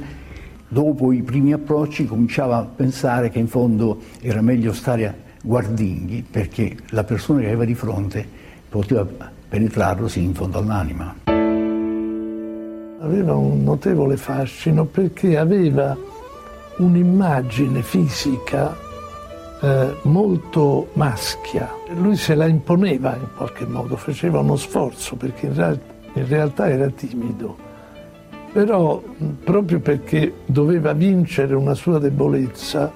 dopo 0.68 1.10
i 1.10 1.22
primi 1.22 1.52
approcci 1.52 2.06
cominciava 2.06 2.58
a 2.58 2.64
pensare 2.64 3.30
che 3.30 3.38
in 3.38 3.48
fondo 3.48 3.98
era 4.20 4.40
meglio 4.40 4.72
stare 4.72 5.06
a 5.06 5.14
guardinghi 5.42 6.24
perché 6.30 6.76
la 6.90 7.02
persona 7.02 7.40
che 7.40 7.46
aveva 7.46 7.64
di 7.64 7.74
fronte 7.74 8.26
poteva 8.68 9.06
penetrarlo 9.48 10.06
sì 10.06 10.22
in 10.22 10.34
fondo 10.34 10.58
all'anima. 10.58 11.29
Aveva 13.02 13.34
un 13.34 13.62
notevole 13.62 14.18
fascino 14.18 14.84
perché 14.84 15.38
aveva 15.38 15.96
un'immagine 16.76 17.80
fisica 17.82 18.76
eh, 19.62 19.96
molto 20.02 20.88
maschia. 20.92 21.72
Lui 21.94 22.16
se 22.16 22.34
la 22.34 22.46
imponeva 22.46 23.16
in 23.16 23.28
qualche 23.34 23.64
modo, 23.64 23.96
faceva 23.96 24.40
uno 24.40 24.56
sforzo 24.56 25.16
perché 25.16 25.46
in, 25.46 25.54
real- 25.54 25.80
in 26.12 26.28
realtà 26.28 26.68
era 26.68 26.88
timido 26.90 27.68
però 28.52 29.00
proprio 29.44 29.78
perché 29.78 30.34
doveva 30.44 30.92
vincere 30.92 31.54
una 31.54 31.74
sua 31.74 31.98
debolezza 31.98 32.92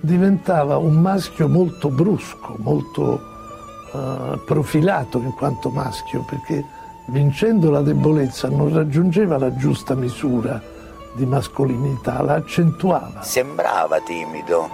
diventava 0.00 0.78
un 0.78 0.94
maschio 0.94 1.46
molto 1.46 1.90
brusco, 1.90 2.56
molto 2.58 3.20
eh, 3.92 4.40
profilato 4.46 5.18
in 5.18 5.32
quanto 5.34 5.68
maschio 5.68 6.24
perché 6.26 6.64
vincendo 7.06 7.70
la 7.70 7.80
debolezza 7.80 8.48
non 8.48 8.72
raggiungeva 8.72 9.38
la 9.38 9.54
giusta 9.54 9.94
misura 9.94 10.60
di 11.12 11.26
mascolinità, 11.26 12.22
la 12.22 12.34
accentuava. 12.34 13.22
Sembrava 13.22 14.00
timido, 14.00 14.68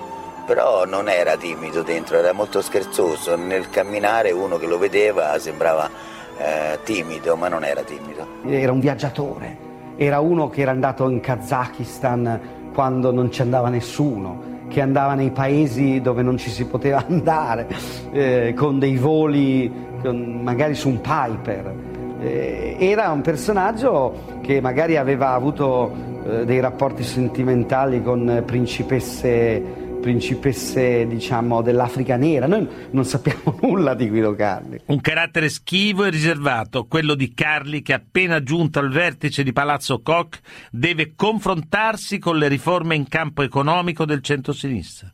però 0.46 0.84
non 0.86 1.08
era 1.08 1.36
timido 1.36 1.82
dentro, 1.82 2.16
era 2.16 2.32
molto 2.32 2.62
scherzoso. 2.62 3.36
Nel 3.36 3.68
camminare 3.68 4.30
uno 4.30 4.56
che 4.56 4.66
lo 4.66 4.78
vedeva 4.78 5.38
sembrava 5.38 5.90
eh, 6.38 6.78
timido, 6.84 7.36
ma 7.36 7.48
non 7.48 7.64
era 7.64 7.82
timido. 7.82 8.26
Era 8.46 8.72
un 8.72 8.80
viaggiatore, 8.80 9.68
era 9.96 10.20
uno 10.20 10.48
che 10.48 10.62
era 10.62 10.70
andato 10.70 11.08
in 11.08 11.20
Kazakistan 11.20 12.40
quando 12.72 13.12
non 13.12 13.30
ci 13.30 13.42
andava 13.42 13.68
nessuno, 13.68 14.58
che 14.68 14.80
andava 14.80 15.14
nei 15.14 15.30
paesi 15.30 16.00
dove 16.00 16.22
non 16.22 16.38
ci 16.38 16.48
si 16.48 16.64
poteva 16.64 17.04
andare, 17.06 17.68
eh, 18.12 18.54
con 18.56 18.78
dei 18.78 18.96
voli 18.96 19.88
con, 20.00 20.40
magari 20.42 20.74
su 20.74 20.88
un 20.88 21.00
Piper. 21.00 21.89
Eh, 22.20 22.76
era 22.78 23.10
un 23.10 23.22
personaggio 23.22 24.40
che 24.42 24.60
magari 24.60 24.96
aveva 24.96 25.32
avuto 25.32 25.92
eh, 26.24 26.44
dei 26.44 26.60
rapporti 26.60 27.02
sentimentali 27.02 28.02
con 28.02 28.42
principesse 28.46 29.88
principesse 30.00 31.06
diciamo, 31.06 31.62
dell'Africa 31.62 32.16
nera. 32.16 32.46
Noi 32.46 32.66
non 32.90 33.04
sappiamo 33.04 33.58
nulla 33.62 33.94
di 33.94 34.08
Guido 34.08 34.34
Carli. 34.34 34.80
Un 34.86 35.00
carattere 35.00 35.48
schivo 35.48 36.04
e 36.04 36.10
riservato, 36.10 36.86
quello 36.86 37.14
di 37.14 37.32
Carli 37.32 37.82
che 37.82 37.92
appena 37.92 38.42
giunto 38.42 38.80
al 38.80 38.90
vertice 38.90 39.42
di 39.42 39.52
Palazzo 39.52 40.00
Koch 40.02 40.40
deve 40.70 41.12
confrontarsi 41.14 42.18
con 42.18 42.36
le 42.36 42.48
riforme 42.48 42.96
in 42.96 43.06
campo 43.06 43.42
economico 43.42 44.04
del 44.04 44.22
centro-sinistra. 44.22 45.12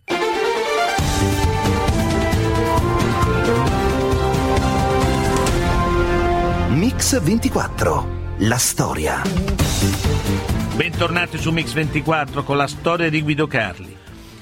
Mix 6.77 7.19
24. 7.19 8.35
La 8.41 8.59
storia. 8.59 9.23
Bentornati 10.77 11.39
su 11.39 11.51
Mix 11.51 11.73
24 11.73 12.45
con 12.45 12.59
la 12.59 12.67
storia 12.67 13.09
di 13.09 13.23
Guido 13.23 13.47
Carli. 13.47 13.97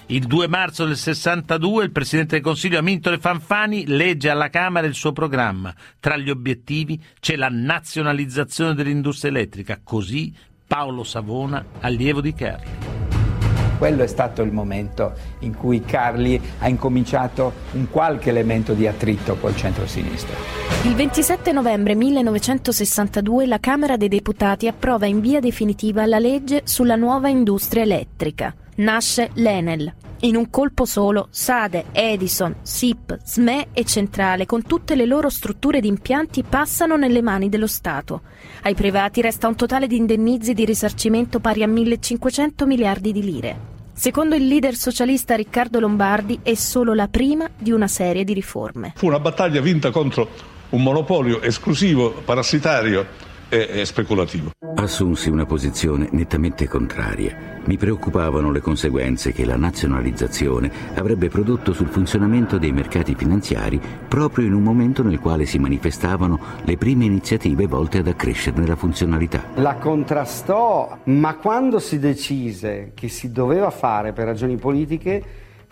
Il 0.07 0.26
2 0.26 0.49
marzo 0.49 0.85
del 0.85 0.97
62 0.97 1.85
il 1.85 1.93
Presidente 1.93 2.35
del 2.35 2.43
Consiglio 2.43 2.81
Amintore 2.81 3.21
Fanfani 3.21 3.87
legge 3.87 4.31
alla 4.31 4.50
Camera 4.50 4.85
il 4.85 4.95
suo 4.95 5.12
programma. 5.12 5.73
Tra 6.00 6.17
gli 6.17 6.29
obiettivi 6.29 7.00
c'è 7.21 7.37
la 7.37 7.49
nazionalizzazione 7.49 8.75
dell'industria 8.75 9.31
elettrica, 9.31 9.79
così 9.85 10.35
Paolo 10.67 11.05
Savona, 11.05 11.64
allievo 11.83 12.21
di 12.21 12.35
Carli. 12.35 12.93
Quello 13.78 14.02
è 14.02 14.07
stato 14.07 14.43
il 14.43 14.52
momento 14.52 15.12
in 15.40 15.54
cui 15.54 15.83
Carli 15.83 16.40
ha 16.61 16.69
incominciato 16.69 17.52
un 17.73 17.88
qualche 17.90 18.31
elemento 18.31 18.73
di 18.73 18.87
attrito 18.87 19.37
col 19.37 19.57
centro-sinistra. 19.57 20.37
Il 20.85 20.95
27 20.95 21.52
novembre 21.52 21.95
1962 21.95 23.47
la 23.47 23.59
Camera 23.59 23.97
dei 23.97 24.09
Deputati 24.09 24.69
approva 24.69 25.07
in 25.07 25.21
via 25.21 25.40
definitiva 25.40 26.07
la 26.07 26.19
legge 26.19 26.62
sulla 26.64 26.97
nuova 26.97 27.28
industria 27.28 27.83
elettrica 27.83 28.54
nasce 28.76 29.31
l'Enel. 29.35 29.93
In 30.21 30.37
un 30.37 30.49
colpo 30.49 30.87
solo, 30.87 31.28
Sade, 31.31 31.87
Edison, 31.93 32.57
SIP, 32.62 33.19
SME 33.23 33.69
e 33.73 33.85
Centrale, 33.85 34.47
con 34.47 34.62
tutte 34.62 34.95
le 34.95 35.04
loro 35.04 35.28
strutture 35.28 35.81
di 35.81 35.88
impianti, 35.88 36.43
passano 36.43 36.97
nelle 36.97 37.21
mani 37.21 37.50
dello 37.50 37.66
Stato. 37.66 38.23
Ai 38.62 38.75
privati 38.75 39.21
resta 39.21 39.49
un 39.49 39.54
totale 39.54 39.87
di 39.87 39.97
indennizi 39.97 40.54
di 40.54 40.64
risarcimento 40.64 41.40
pari 41.40 41.62
a 41.62 41.66
1.500 41.66 42.64
miliardi 42.64 43.12
di 43.12 43.23
lire. 43.23 43.73
Secondo 43.93 44.35
il 44.35 44.47
leader 44.47 44.75
socialista 44.75 45.37
Riccardo 45.37 45.78
Lombardi 45.78 46.40
è 46.43 46.54
solo 46.54 46.95
la 46.95 47.07
prima 47.09 47.49
di 47.57 47.71
una 47.71 47.87
serie 47.87 48.25
di 48.25 48.33
riforme. 48.33 48.93
Fu 48.97 49.07
una 49.07 49.21
battaglia 49.21 49.61
vinta 49.61 49.90
contro 49.90 50.28
un 50.71 50.83
monopolio 50.83 51.43
esclusivo, 51.43 52.11
parassitario 52.25 53.07
e 53.48 53.85
speculativo. 53.85 54.50
Assunsi 54.76 55.30
una 55.30 55.46
posizione 55.46 56.09
nettamente 56.12 56.66
contraria. 56.68 57.61
Mi 57.66 57.76
preoccupavano 57.76 58.50
le 58.50 58.61
conseguenze 58.61 59.33
che 59.33 59.44
la 59.44 59.57
nazionalizzazione 59.57 60.70
avrebbe 60.94 61.28
prodotto 61.28 61.72
sul 61.72 61.88
funzionamento 61.88 62.59
dei 62.59 62.72
mercati 62.72 63.14
finanziari 63.14 63.80
proprio 64.07 64.46
in 64.46 64.52
un 64.52 64.62
momento 64.62 65.02
nel 65.02 65.18
quale 65.18 65.46
si 65.46 65.59
manifestavano 65.59 66.38
le 66.64 66.76
prime 66.76 67.07
iniziative 67.07 67.66
volte 67.66 67.98
ad 67.98 68.09
accrescerne 68.09 68.66
la 68.66 68.76
funzionalità. 68.76 69.44
La 69.54 69.76
contrastò, 69.76 70.98
ma 71.04 71.37
quando 71.37 71.78
si 71.78 71.98
decise 71.98 72.92
che 72.94 73.09
si 73.09 73.33
doveva 73.33 73.70
fare 73.70 74.12
per 74.12 74.26
ragioni 74.26 74.57
politiche, 74.57 75.22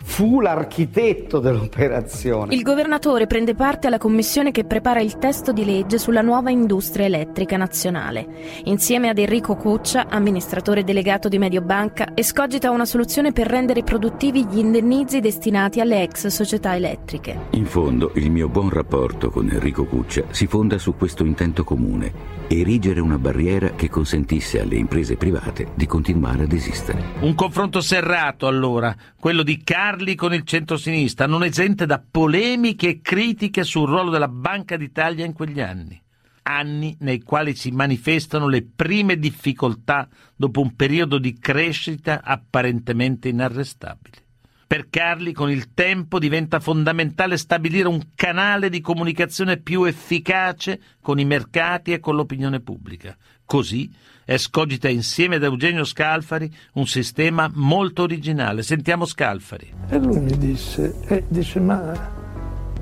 fu 0.03 0.41
l'architetto 0.41 1.39
dell'operazione. 1.39 2.53
Il 2.53 2.61
governatore 2.61 3.25
prende 3.25 3.55
parte 3.55 3.87
alla 3.87 3.97
commissione 3.97 4.51
che 4.51 4.65
prepara 4.65 4.99
il 4.99 5.17
testo 5.17 5.51
di 5.51 5.65
legge 5.65 5.97
sulla 5.97 6.21
nuova 6.21 6.51
industria 6.51 7.05
elettrica 7.05 7.57
nazionale. 7.57 8.27
Insieme 8.65 9.09
ad 9.09 9.17
Enrico 9.17 9.55
Cuccia, 9.55 10.07
amministratore 10.09 10.83
delegato 10.83 11.29
di 11.29 11.39
Mediobanca, 11.39 12.11
escogita 12.13 12.69
una 12.69 12.85
soluzione 12.85 13.31
per 13.31 13.47
rendere 13.47 13.83
produttivi 13.83 14.45
gli 14.45 14.59
indennizi 14.59 15.19
destinati 15.19 15.79
alle 15.79 16.03
ex 16.03 16.27
società 16.27 16.75
elettriche. 16.75 17.47
In 17.51 17.65
fondo, 17.65 18.11
il 18.15 18.29
mio 18.29 18.49
buon 18.49 18.69
rapporto 18.69 19.29
con 19.29 19.49
Enrico 19.49 19.85
Cuccia 19.85 20.25
si 20.29 20.47
fonda 20.47 20.77
su 20.77 20.95
questo 20.95 21.23
intento 21.23 21.63
comune, 21.63 22.11
erigere 22.47 22.99
una 22.99 23.17
barriera 23.17 23.71
che 23.71 23.89
consentisse 23.89 24.59
alle 24.59 24.75
imprese 24.75 25.15
private 25.15 25.69
di 25.73 25.85
continuare 25.85 26.43
ad 26.43 26.51
esistere. 26.51 27.03
Un 27.21 27.33
confronto 27.35 27.81
serrato 27.81 28.47
allora, 28.47 28.95
quello 29.19 29.43
di 29.43 29.61
Carli 29.93 30.15
con 30.15 30.33
il 30.33 30.43
centro-sinistra, 30.43 31.27
non 31.27 31.43
esente 31.43 31.85
da 31.85 32.01
polemiche 32.01 32.87
e 32.87 33.01
critiche 33.01 33.63
sul 33.63 33.87
ruolo 33.87 34.09
della 34.09 34.27
Banca 34.27 34.75
d'Italia 34.75 35.23
in 35.23 35.33
quegli 35.33 35.61
anni. 35.61 36.01
Anni 36.41 36.97
nei 37.01 37.21
quali 37.21 37.53
si 37.53 37.69
manifestano 37.69 38.47
le 38.47 38.63
prime 38.63 39.19
difficoltà 39.19 40.07
dopo 40.35 40.61
un 40.61 40.75
periodo 40.75 41.19
di 41.19 41.37
crescita 41.37 42.23
apparentemente 42.23 43.29
inarrestabile. 43.29 44.17
Per 44.65 44.89
Carli 44.89 45.31
con 45.31 45.51
il 45.51 45.75
tempo 45.75 46.17
diventa 46.17 46.59
fondamentale 46.59 47.37
stabilire 47.37 47.87
un 47.87 48.01
canale 48.15 48.69
di 48.69 48.81
comunicazione 48.81 49.57
più 49.57 49.83
efficace 49.83 50.81
con 51.01 51.19
i 51.19 51.25
mercati 51.25 51.93
e 51.93 51.99
con 51.99 52.15
l'opinione 52.15 52.61
pubblica. 52.61 53.15
Così 53.45 53.93
escogita 54.25 54.89
insieme 54.89 55.35
ad 55.35 55.43
Eugenio 55.43 55.83
Scalfari 55.83 56.53
un 56.73 56.87
sistema 56.87 57.49
molto 57.53 58.03
originale. 58.03 58.63
Sentiamo 58.63 59.05
Scalfari. 59.05 59.73
E 59.89 59.97
lui 59.97 60.19
mi 60.19 60.37
disse, 60.37 60.93
eh, 61.07 61.23
dice, 61.27 61.59
ma 61.59 62.21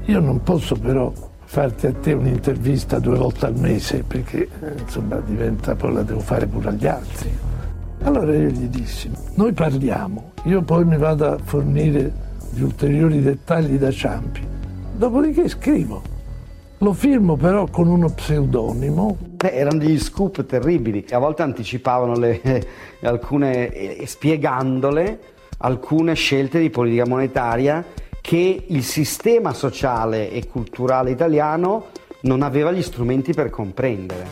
io 0.05 0.19
non 0.19 0.41
posso 0.43 0.75
però 0.75 1.13
farti 1.45 1.87
a 1.87 1.93
te 1.93 2.13
un'intervista 2.13 2.99
due 2.99 3.17
volte 3.17 3.45
al 3.47 3.57
mese 3.57 4.03
perché 4.03 4.47
eh, 4.61 4.79
insomma 4.79 5.17
diventa 5.17 5.75
poi 5.75 5.93
la 5.93 6.01
devo 6.01 6.21
fare 6.21 6.47
pure 6.47 6.69
agli 6.69 6.87
altri. 6.87 7.29
Allora 8.03 8.33
io 8.33 8.47
gli 8.47 8.67
dissi, 8.67 9.11
noi 9.35 9.51
parliamo, 9.53 10.31
io 10.45 10.61
poi 10.61 10.85
mi 10.85 10.97
vado 10.97 11.25
a 11.25 11.37
fornire 11.37 12.11
gli 12.53 12.61
ulteriori 12.61 13.21
dettagli 13.21 13.77
da 13.77 13.91
Ciampi, 13.91 14.41
dopodiché 14.95 15.47
scrivo. 15.49 16.01
Lo 16.81 16.93
firmo 16.93 17.35
però 17.35 17.67
con 17.67 17.87
uno 17.87 18.09
pseudonimo. 18.09 19.15
Beh, 19.19 19.51
erano 19.51 19.77
degli 19.77 19.99
scoop 19.99 20.43
terribili, 20.47 21.05
a 21.11 21.19
volte 21.19 21.43
anticipavano 21.43 22.15
le, 22.15 22.41
eh, 22.41 22.67
alcune, 23.01 23.71
eh, 23.71 24.07
spiegandole 24.07 25.19
alcune 25.59 26.15
scelte 26.15 26.59
di 26.59 26.71
politica 26.71 27.05
monetaria 27.05 27.85
che 28.19 28.63
il 28.67 28.83
sistema 28.83 29.53
sociale 29.53 30.31
e 30.31 30.47
culturale 30.47 31.11
italiano 31.11 31.89
non 32.21 32.41
aveva 32.41 32.71
gli 32.71 32.81
strumenti 32.81 33.31
per 33.31 33.51
comprendere. 33.51 34.25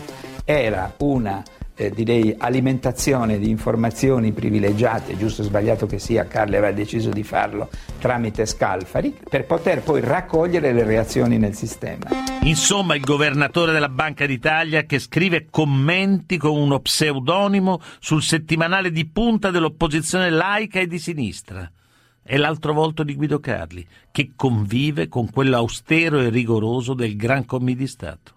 Era 0.44 0.92
una 0.98 1.44
eh, 1.80 1.89
direi 1.92 2.36
alimentazione 2.38 3.39
di 3.39 3.50
informazioni 3.50 4.34
privilegiate, 4.34 5.15
giusto 5.15 5.42
o 5.42 5.46
sbagliato 5.46 5.86
che 5.86 5.98
sia, 5.98 6.28
Carli 6.28 6.58
aveva 6.58 6.74
deciso 6.74 7.10
di 7.10 7.24
farlo 7.24 7.70
tramite 8.00 8.46
Scalfari, 8.46 9.15
per 9.30 9.46
poter 9.46 9.82
poi 9.82 10.02
raccogliere 10.02 10.74
le 10.74 10.84
reazioni 10.84 11.38
nel 11.38 11.56
sistema. 11.56 12.10
Insomma, 12.42 12.96
il 12.96 13.02
governatore 13.02 13.72
della 13.72 13.88
Banca 13.88 14.26
d'Italia 14.26 14.84
che 14.84 15.00
scrive 15.00 15.48
commenti 15.50 16.38
con 16.38 16.58
uno 16.58 16.82
pseudonimo 16.82 17.80
sul 18.00 18.22
settimanale 18.22 18.92
di 18.92 19.06
punta 19.06 19.50
dell'opposizione 19.50 20.30
laica 20.30 20.82
e 20.82 20.88
di 20.88 21.00
sinistra. 21.00 21.70
È 22.22 22.36
l'altro 22.36 22.74
volto 22.74 23.04
di 23.04 23.15
Guido 23.15 23.39
Carli, 23.39 23.88
che 24.12 24.32
convive 24.36 25.08
con 25.08 25.30
quello 25.32 25.56
austero 25.56 26.20
e 26.20 26.30
rigoroso 26.30 26.94
del 26.94 27.15
Gran 27.15 27.46
Commi 27.46 27.74
di 27.74 27.88
Stato. 27.88 28.34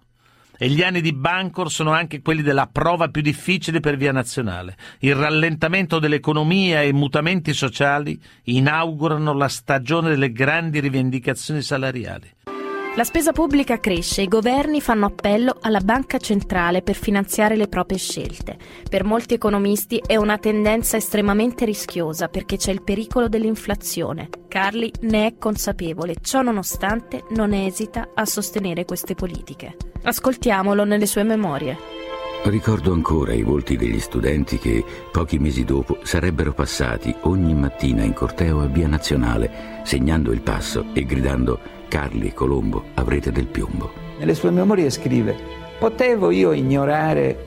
E 0.63 0.69
gli 0.69 0.81
anni 0.81 1.01
di 1.01 1.11
Bancor 1.11 1.69
sono 1.69 1.91
anche 1.91 2.21
quelli 2.21 2.41
della 2.41 2.67
prova 2.67 3.09
più 3.09 3.21
difficile 3.21 3.81
per 3.81 3.97
via 3.97 4.13
nazionale. 4.13 4.77
Il 4.99 5.13
rallentamento 5.13 5.99
dell'economia 5.99 6.81
e 6.81 6.87
i 6.87 6.93
mutamenti 6.93 7.51
sociali 7.51 8.17
inaugurano 8.43 9.33
la 9.33 9.49
stagione 9.49 10.11
delle 10.11 10.31
grandi 10.31 10.79
rivendicazioni 10.79 11.61
salariali. 11.61 12.31
La 12.95 13.03
spesa 13.03 13.31
pubblica 13.31 13.79
cresce 13.79 14.21
i 14.21 14.27
governi 14.27 14.79
fanno 14.79 15.07
appello 15.07 15.57
alla 15.61 15.79
banca 15.79 16.19
centrale 16.19 16.83
per 16.83 16.93
finanziare 16.93 17.55
le 17.55 17.67
proprie 17.67 17.97
scelte. 17.97 18.55
Per 18.87 19.03
molti 19.03 19.33
economisti 19.33 19.99
è 20.05 20.15
una 20.15 20.37
tendenza 20.37 20.95
estremamente 20.95 21.65
rischiosa 21.65 22.27
perché 22.27 22.55
c'è 22.55 22.71
il 22.71 22.83
pericolo 22.83 23.27
dell'inflazione. 23.27 24.29
Carli 24.47 24.91
ne 25.01 25.25
è 25.25 25.37
consapevole, 25.39 26.17
ciò 26.21 26.43
nonostante 26.43 27.23
non 27.31 27.53
esita 27.53 28.09
a 28.13 28.25
sostenere 28.25 28.85
queste 28.85 29.15
politiche. 29.15 29.75
Ascoltiamolo 30.03 30.83
nelle 30.83 31.07
sue 31.07 31.23
memorie. 31.23 31.75
Ricordo 32.43 32.93
ancora 32.93 33.33
i 33.33 33.41
volti 33.41 33.75
degli 33.75 33.99
studenti 33.99 34.59
che, 34.59 34.83
pochi 35.11 35.39
mesi 35.39 35.63
dopo, 35.63 35.97
sarebbero 36.03 36.53
passati 36.53 37.15
ogni 37.21 37.55
mattina 37.55 38.03
in 38.03 38.13
corteo 38.13 38.61
a 38.61 38.67
Via 38.67 38.87
Nazionale, 38.87 39.81
segnando 39.83 40.31
il 40.31 40.41
passo 40.41 40.87
e 40.93 41.05
gridando 41.05 41.81
Carli, 41.93 42.33
Colombo, 42.33 42.85
avrete 42.95 43.31
del 43.31 43.45
piombo. 43.45 43.91
Nelle 44.17 44.33
sue 44.33 44.49
memorie 44.49 44.89
scrive, 44.89 45.37
potevo 45.77 46.31
io 46.31 46.51
ignorare 46.51 47.45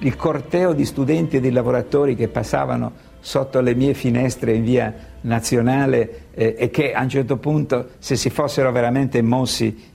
il 0.00 0.16
corteo 0.16 0.74
di 0.74 0.84
studenti 0.84 1.36
e 1.36 1.40
di 1.40 1.50
lavoratori 1.50 2.14
che 2.14 2.28
passavano 2.28 2.92
sotto 3.20 3.58
le 3.62 3.74
mie 3.74 3.94
finestre 3.94 4.52
in 4.52 4.64
via 4.64 4.94
nazionale 5.26 6.26
eh, 6.32 6.54
e 6.58 6.70
che 6.70 6.92
a 6.92 7.02
un 7.02 7.08
certo 7.08 7.36
punto, 7.36 7.90
se 7.98 8.16
si 8.16 8.30
fossero 8.30 8.72
veramente 8.72 9.20
mossi 9.22 9.94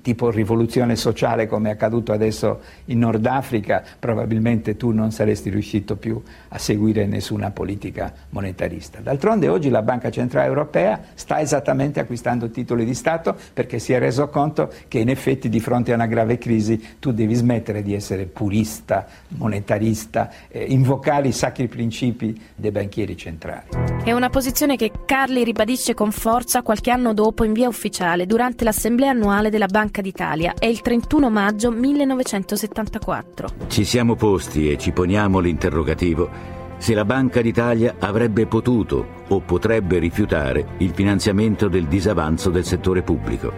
tipo 0.00 0.30
rivoluzione 0.30 0.96
sociale 0.96 1.46
come 1.46 1.68
è 1.68 1.72
accaduto 1.72 2.12
adesso 2.12 2.60
in 2.86 3.00
Nord 3.00 3.26
Africa, 3.26 3.82
probabilmente 3.98 4.76
tu 4.76 4.92
non 4.92 5.12
saresti 5.12 5.50
riuscito 5.50 5.96
più 5.96 6.20
a 6.48 6.58
seguire 6.58 7.04
nessuna 7.04 7.50
politica 7.50 8.12
monetarista. 8.30 9.00
D'altronde 9.00 9.48
oggi 9.48 9.68
la 9.68 9.82
Banca 9.82 10.10
Centrale 10.10 10.46
Europea 10.46 11.00
sta 11.14 11.40
esattamente 11.40 12.00
acquistando 12.00 12.48
titoli 12.48 12.86
di 12.86 12.94
Stato 12.94 13.36
perché 13.52 13.78
si 13.78 13.92
è 13.92 13.98
reso 13.98 14.28
conto 14.28 14.72
che 14.88 15.00
in 15.00 15.10
effetti 15.10 15.50
di 15.50 15.60
fronte 15.60 15.92
a 15.92 15.96
una 15.96 16.06
grave 16.06 16.38
crisi 16.38 16.96
tu 16.98 17.12
devi 17.12 17.34
smettere 17.34 17.82
di 17.82 17.94
essere 17.94 18.24
purista, 18.24 19.06
monetarista, 19.28 20.30
eh, 20.48 20.64
invocare 20.64 21.28
i 21.28 21.32
sacri 21.32 21.68
principi 21.68 22.40
dei 22.54 22.70
banchieri 22.70 23.16
centrali. 23.18 23.66
È 24.02 24.12
una 24.12 24.30
posizione 24.30 24.61
che 24.66 24.90
Carli 25.04 25.44
ribadisce 25.44 25.94
con 25.94 26.12
forza 26.12 26.62
qualche 26.62 26.90
anno 26.90 27.12
dopo 27.12 27.44
in 27.44 27.52
via 27.52 27.68
ufficiale 27.68 28.26
durante 28.26 28.64
l'assemblea 28.64 29.10
annuale 29.10 29.50
della 29.50 29.66
Banca 29.66 30.00
d'Italia. 30.00 30.54
È 30.58 30.66
il 30.66 30.80
31 30.80 31.30
maggio 31.30 31.70
1974. 31.70 33.48
Ci 33.66 33.84
siamo 33.84 34.14
posti 34.14 34.70
e 34.70 34.78
ci 34.78 34.92
poniamo 34.92 35.38
l'interrogativo 35.40 36.60
se 36.82 36.94
la 36.94 37.04
Banca 37.04 37.40
d'Italia 37.40 37.94
avrebbe 38.00 38.46
potuto 38.46 39.22
o 39.28 39.38
potrebbe 39.38 40.00
rifiutare 40.00 40.70
il 40.78 40.90
finanziamento 40.92 41.68
del 41.68 41.86
disavanzo 41.86 42.50
del 42.50 42.64
settore 42.64 43.02
pubblico. 43.02 43.52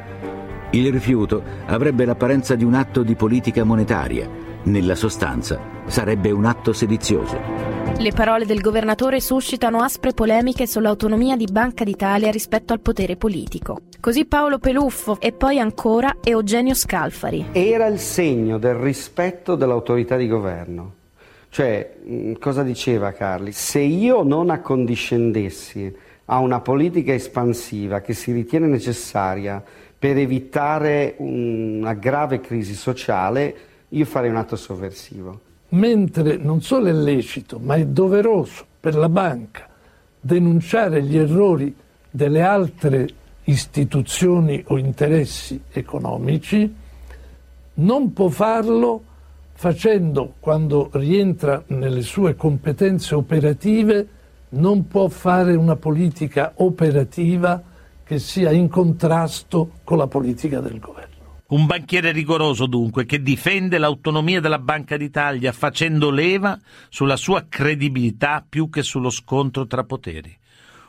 Il 0.72 0.92
rifiuto 0.92 1.42
avrebbe 1.64 2.04
l'apparenza 2.04 2.54
di 2.54 2.64
un 2.64 2.74
atto 2.74 3.02
di 3.02 3.14
politica 3.14 3.64
monetaria, 3.64 4.28
nella 4.64 4.94
sostanza 4.94 5.60
sarebbe 5.86 6.30
un 6.30 6.44
atto 6.44 6.72
sedizioso. 6.72 7.38
Le 7.96 8.10
parole 8.12 8.44
del 8.44 8.60
governatore 8.60 9.20
suscitano 9.20 9.82
aspre 9.82 10.12
polemiche 10.12 10.66
sull'autonomia 10.66 11.36
di 11.36 11.46
Banca 11.50 11.84
d'Italia 11.84 12.30
rispetto 12.30 12.72
al 12.72 12.80
potere 12.80 13.16
politico. 13.16 13.82
Così 14.00 14.24
Paolo 14.24 14.58
Peluffo 14.58 15.20
e 15.20 15.32
poi 15.32 15.58
ancora 15.58 16.16
Eugenio 16.22 16.74
Scalfari. 16.74 17.46
Era 17.52 17.86
il 17.86 17.98
segno 17.98 18.58
del 18.58 18.74
rispetto 18.74 19.54
dell'autorità 19.54 20.16
di 20.16 20.26
governo. 20.26 20.94
Cioè, 21.48 21.94
mm, 22.08 22.32
cosa 22.40 22.62
diceva 22.62 23.12
Carli? 23.12 23.52
Se 23.52 23.78
io 23.78 24.22
non 24.22 24.50
accondiscendessi 24.50 25.94
a 26.26 26.38
una 26.38 26.60
politica 26.60 27.12
espansiva 27.12 28.00
che 28.00 28.12
si 28.12 28.32
ritiene 28.32 28.66
necessaria 28.66 29.62
per 29.96 30.18
evitare 30.18 31.14
una 31.18 31.94
grave 31.94 32.40
crisi 32.40 32.74
sociale, 32.74 33.54
io 33.96 34.04
farei 34.04 34.30
un 34.30 34.36
atto 34.36 34.56
sovversivo 34.56 35.52
mentre 35.74 36.36
non 36.36 36.62
solo 36.62 36.86
è 36.86 36.92
lecito, 36.92 37.58
ma 37.58 37.74
è 37.74 37.86
doveroso 37.86 38.64
per 38.80 38.94
la 38.94 39.08
banca 39.08 39.68
denunciare 40.20 41.02
gli 41.02 41.16
errori 41.16 41.74
delle 42.10 42.42
altre 42.42 43.08
istituzioni 43.44 44.62
o 44.68 44.78
interessi 44.78 45.60
economici, 45.70 46.74
non 47.74 48.12
può 48.12 48.28
farlo 48.28 49.02
facendo, 49.52 50.34
quando 50.40 50.88
rientra 50.92 51.62
nelle 51.66 52.02
sue 52.02 52.36
competenze 52.36 53.14
operative, 53.14 54.08
non 54.50 54.86
può 54.86 55.08
fare 55.08 55.54
una 55.54 55.76
politica 55.76 56.52
operativa 56.56 57.62
che 58.02 58.18
sia 58.18 58.50
in 58.50 58.68
contrasto 58.68 59.72
con 59.82 59.98
la 59.98 60.06
politica 60.06 60.60
del 60.60 60.78
governo. 60.78 61.13
Un 61.46 61.66
banchiere 61.66 62.10
rigoroso 62.10 62.64
dunque 62.64 63.04
che 63.04 63.20
difende 63.20 63.76
l'autonomia 63.76 64.40
della 64.40 64.58
Banca 64.58 64.96
d'Italia 64.96 65.52
facendo 65.52 66.10
leva 66.10 66.58
sulla 66.88 67.16
sua 67.16 67.44
credibilità 67.46 68.42
più 68.48 68.70
che 68.70 68.82
sullo 68.82 69.10
scontro 69.10 69.66
tra 69.66 69.84
poteri. 69.84 70.34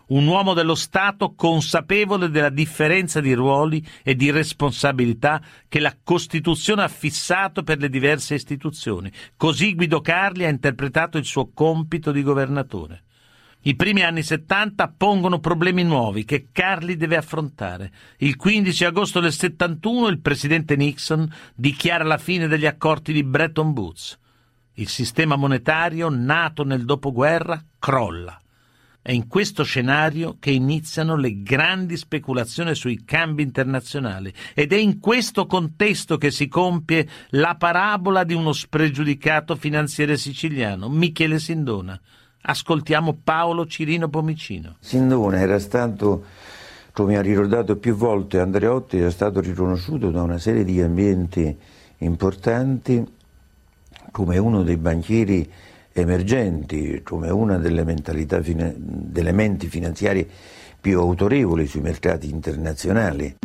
Un 0.07 0.25
uomo 0.27 0.53
dello 0.53 0.75
Stato 0.75 1.33
consapevole 1.35 2.29
della 2.29 2.49
differenza 2.49 3.19
di 3.19 3.33
ruoli 3.33 3.85
e 4.01 4.15
di 4.15 4.31
responsabilità 4.31 5.41
che 5.67 5.79
la 5.81 5.93
Costituzione 6.01 6.83
ha 6.83 6.87
fissato 6.87 7.63
per 7.63 7.79
le 7.79 7.89
diverse 7.89 8.35
istituzioni. 8.35 9.11
Così 9.35 9.75
Guido 9.75 9.99
Carli 9.99 10.45
ha 10.45 10.49
interpretato 10.49 11.17
il 11.17 11.25
suo 11.25 11.51
compito 11.53 12.13
di 12.13 12.23
governatore. 12.23 13.03
I 13.67 13.75
primi 13.75 14.03
anni 14.03 14.21
70 14.21 14.93
pongono 14.95 15.39
problemi 15.39 15.83
nuovi 15.83 16.23
che 16.23 16.49
Carli 16.51 16.97
deve 16.97 17.17
affrontare. 17.17 17.91
Il 18.17 18.35
15 18.35 18.85
agosto 18.85 19.19
del 19.19 19.33
71 19.33 20.07
il 20.07 20.19
presidente 20.19 20.75
Nixon 20.75 21.27
dichiara 21.55 22.03
la 22.03 22.19
fine 22.19 22.47
degli 22.47 22.67
accordi 22.67 23.11
di 23.11 23.23
Bretton 23.23 23.69
Woods. 23.69 24.19
Il 24.73 24.87
sistema 24.87 25.35
monetario, 25.35 26.09
nato 26.09 26.63
nel 26.63 26.85
dopoguerra, 26.85 27.59
crolla. 27.79 28.39
È 29.01 29.11
in 29.11 29.27
questo 29.27 29.63
scenario 29.63 30.37
che 30.39 30.51
iniziano 30.51 31.15
le 31.15 31.41
grandi 31.41 31.97
speculazioni 31.97 32.75
sui 32.75 33.03
cambi 33.03 33.41
internazionali 33.41 34.31
ed 34.53 34.73
è 34.73 34.77
in 34.77 34.99
questo 34.99 35.47
contesto 35.47 36.17
che 36.17 36.29
si 36.29 36.47
compie 36.47 37.07
la 37.29 37.55
parabola 37.55 38.23
di 38.25 38.35
uno 38.35 38.53
spregiudicato 38.53 39.55
finanziere 39.55 40.17
siciliano, 40.17 40.87
Michele 40.87 41.39
Sindona 41.39 41.99
Ascoltiamo 42.47 43.17
Paolo 43.23 43.65
Cirino 43.65 44.07
Pomicino. 44.07 44.75
Sindona 44.79 45.39
era 45.39 45.57
stato, 45.57 46.25
come 46.91 47.17
ha 47.17 47.21
ricordato 47.21 47.77
più 47.77 47.95
volte 47.95 48.39
Andreotti, 48.39 48.97
era 48.97 49.09
stato 49.09 49.39
riconosciuto 49.39 50.11
da 50.11 50.21
una 50.21 50.37
serie 50.37 50.63
di 50.63 50.79
ambienti 50.79 51.57
importanti 51.99 53.03
come 54.11 54.37
uno 54.37 54.61
dei 54.61 54.77
banchieri 54.77 55.51
emergenti, 55.91 57.01
come 57.01 57.31
una 57.31 57.57
delle 57.57 57.83
mentalità, 57.83 58.39
delle 58.43 59.31
menti 59.31 59.67
finanziarie 59.67 60.27
più 60.79 60.99
autorevoli 60.99 61.65
sui 61.65 61.81
mercati 61.81 62.29
internazionali. 62.29 63.37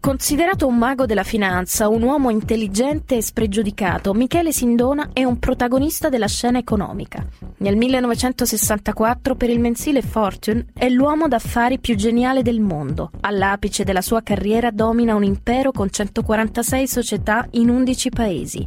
Considerato 0.00 0.66
un 0.66 0.78
mago 0.78 1.04
della 1.04 1.24
finanza, 1.24 1.88
un 1.88 2.00
uomo 2.00 2.30
intelligente 2.30 3.16
e 3.16 3.22
spregiudicato, 3.22 4.14
Michele 4.14 4.50
Sindona 4.50 5.10
è 5.12 5.24
un 5.24 5.38
protagonista 5.38 6.08
della 6.08 6.26
scena 6.26 6.56
economica. 6.56 7.22
Nel 7.58 7.76
1964 7.76 9.34
per 9.34 9.50
il 9.50 9.60
mensile 9.60 10.00
Fortune 10.00 10.68
è 10.72 10.88
l'uomo 10.88 11.28
d'affari 11.28 11.78
più 11.78 11.96
geniale 11.96 12.40
del 12.40 12.60
mondo. 12.60 13.10
All'apice 13.20 13.84
della 13.84 14.00
sua 14.00 14.22
carriera 14.22 14.70
domina 14.70 15.14
un 15.14 15.22
impero 15.22 15.70
con 15.70 15.90
146 15.90 16.88
società 16.88 17.46
in 17.50 17.68
11 17.68 18.08
paesi. 18.08 18.66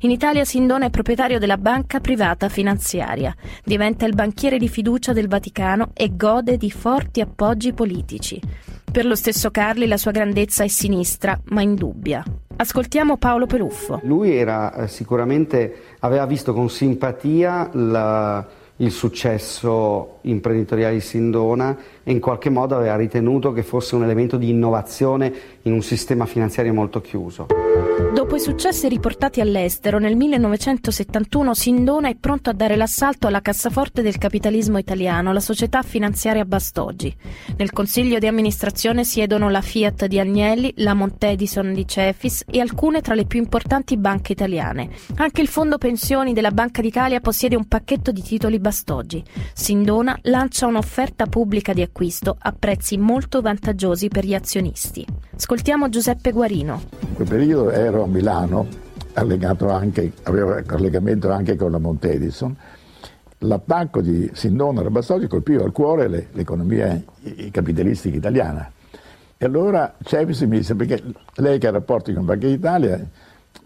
In 0.00 0.10
Italia 0.10 0.46
Sindona 0.46 0.86
è 0.86 0.90
proprietario 0.90 1.38
della 1.38 1.58
banca 1.58 2.00
privata 2.00 2.48
finanziaria, 2.48 3.36
diventa 3.62 4.06
il 4.06 4.14
banchiere 4.14 4.56
di 4.56 4.68
fiducia 4.68 5.12
del 5.12 5.28
Vaticano 5.28 5.90
e 5.92 6.16
gode 6.16 6.56
di 6.56 6.70
forti 6.70 7.20
appoggi 7.20 7.74
politici. 7.74 8.40
Per 8.92 9.06
lo 9.06 9.14
stesso 9.14 9.52
Carli 9.52 9.86
la 9.86 9.96
sua 9.96 10.10
grandezza 10.10 10.64
è 10.64 10.68
sinistra, 10.68 11.38
ma 11.50 11.62
indubbia. 11.62 12.24
Ascoltiamo 12.56 13.18
Paolo 13.18 13.46
Peluffo. 13.46 14.00
Lui 14.02 14.34
era 14.34 14.74
eh, 14.74 14.88
sicuramente, 14.88 15.94
aveva 16.00 16.26
visto 16.26 16.52
con 16.52 16.68
simpatia 16.68 17.70
la, 17.74 18.44
il 18.76 18.90
successo 18.90 20.18
imprenditoriale 20.22 20.94
di 20.94 21.00
Sindona 21.00 21.76
e 22.02 22.10
in 22.10 22.18
qualche 22.18 22.50
modo 22.50 22.74
aveva 22.74 22.96
ritenuto 22.96 23.52
che 23.52 23.62
fosse 23.62 23.94
un 23.94 24.02
elemento 24.02 24.36
di 24.36 24.50
innovazione 24.50 25.32
in 25.62 25.72
un 25.72 25.82
sistema 25.82 26.26
finanziario 26.26 26.74
molto 26.74 27.00
chiuso. 27.00 27.46
Dopo 28.08 28.34
i 28.34 28.40
successi 28.40 28.88
riportati 28.88 29.40
all'estero, 29.40 29.98
nel 29.98 30.16
1971 30.16 31.54
Sindona 31.54 32.08
è 32.08 32.16
pronto 32.16 32.50
a 32.50 32.52
dare 32.52 32.74
l'assalto 32.74 33.26
alla 33.26 33.40
cassaforte 33.40 34.02
del 34.02 34.18
capitalismo 34.18 34.78
italiano, 34.78 35.32
la 35.32 35.40
società 35.40 35.82
finanziaria 35.82 36.44
Bastoggi. 36.44 37.14
Nel 37.56 37.70
consiglio 37.70 38.18
di 38.18 38.26
amministrazione 38.26 39.04
siedono 39.04 39.48
la 39.48 39.60
Fiat 39.60 40.06
di 40.06 40.18
Agnelli, 40.18 40.72
la 40.76 40.94
Montedison 40.94 41.72
di 41.72 41.86
Cefis 41.86 42.44
e 42.50 42.60
alcune 42.60 43.00
tra 43.00 43.14
le 43.14 43.26
più 43.26 43.38
importanti 43.38 43.96
banche 43.96 44.32
italiane. 44.32 44.88
Anche 45.16 45.40
il 45.40 45.48
fondo 45.48 45.78
pensioni 45.78 46.32
della 46.32 46.50
Banca 46.50 46.82
d'Italia 46.82 47.20
possiede 47.20 47.54
un 47.54 47.68
pacchetto 47.68 48.10
di 48.12 48.22
titoli 48.22 48.58
Bastoggi. 48.58 49.22
Sindona 49.52 50.18
lancia 50.22 50.66
un'offerta 50.66 51.26
pubblica 51.26 51.72
di 51.72 51.82
acquisto 51.82 52.36
a 52.38 52.52
prezzi 52.58 52.96
molto 52.98 53.40
vantaggiosi 53.40 54.08
per 54.08 54.24
gli 54.24 54.34
azionisti. 54.34 55.06
Ascoltiamo 55.36 55.88
Giuseppe 55.88 56.32
Guarino. 56.32 56.82
In 57.00 57.14
quel 57.14 57.28
periodo 57.28 57.70
ero 57.90 58.04
a 58.04 58.06
Milano, 58.06 58.66
anche, 59.14 60.12
avevo 60.22 60.62
collegamento 60.66 61.30
anche 61.30 61.56
con 61.56 61.72
la 61.72 61.78
Montedison. 61.78 62.56
L'attacco 63.38 64.00
di 64.00 64.30
Sindona 64.32 64.82
e 64.82 64.90
Bastogi 64.90 65.26
colpiva 65.26 65.64
al 65.64 65.72
cuore 65.72 66.08
le, 66.08 66.28
l'economia 66.32 67.02
capitalistica 67.50 68.16
italiana. 68.16 68.70
E 69.36 69.44
allora 69.44 69.94
Cepisi 70.02 70.46
mi 70.46 70.58
disse, 70.58 70.74
perché 70.74 71.02
lei 71.36 71.58
che 71.58 71.66
ha 71.66 71.70
rapporti 71.70 72.12
con 72.12 72.24
Banca 72.24 72.46
d'Italia, 72.46 73.00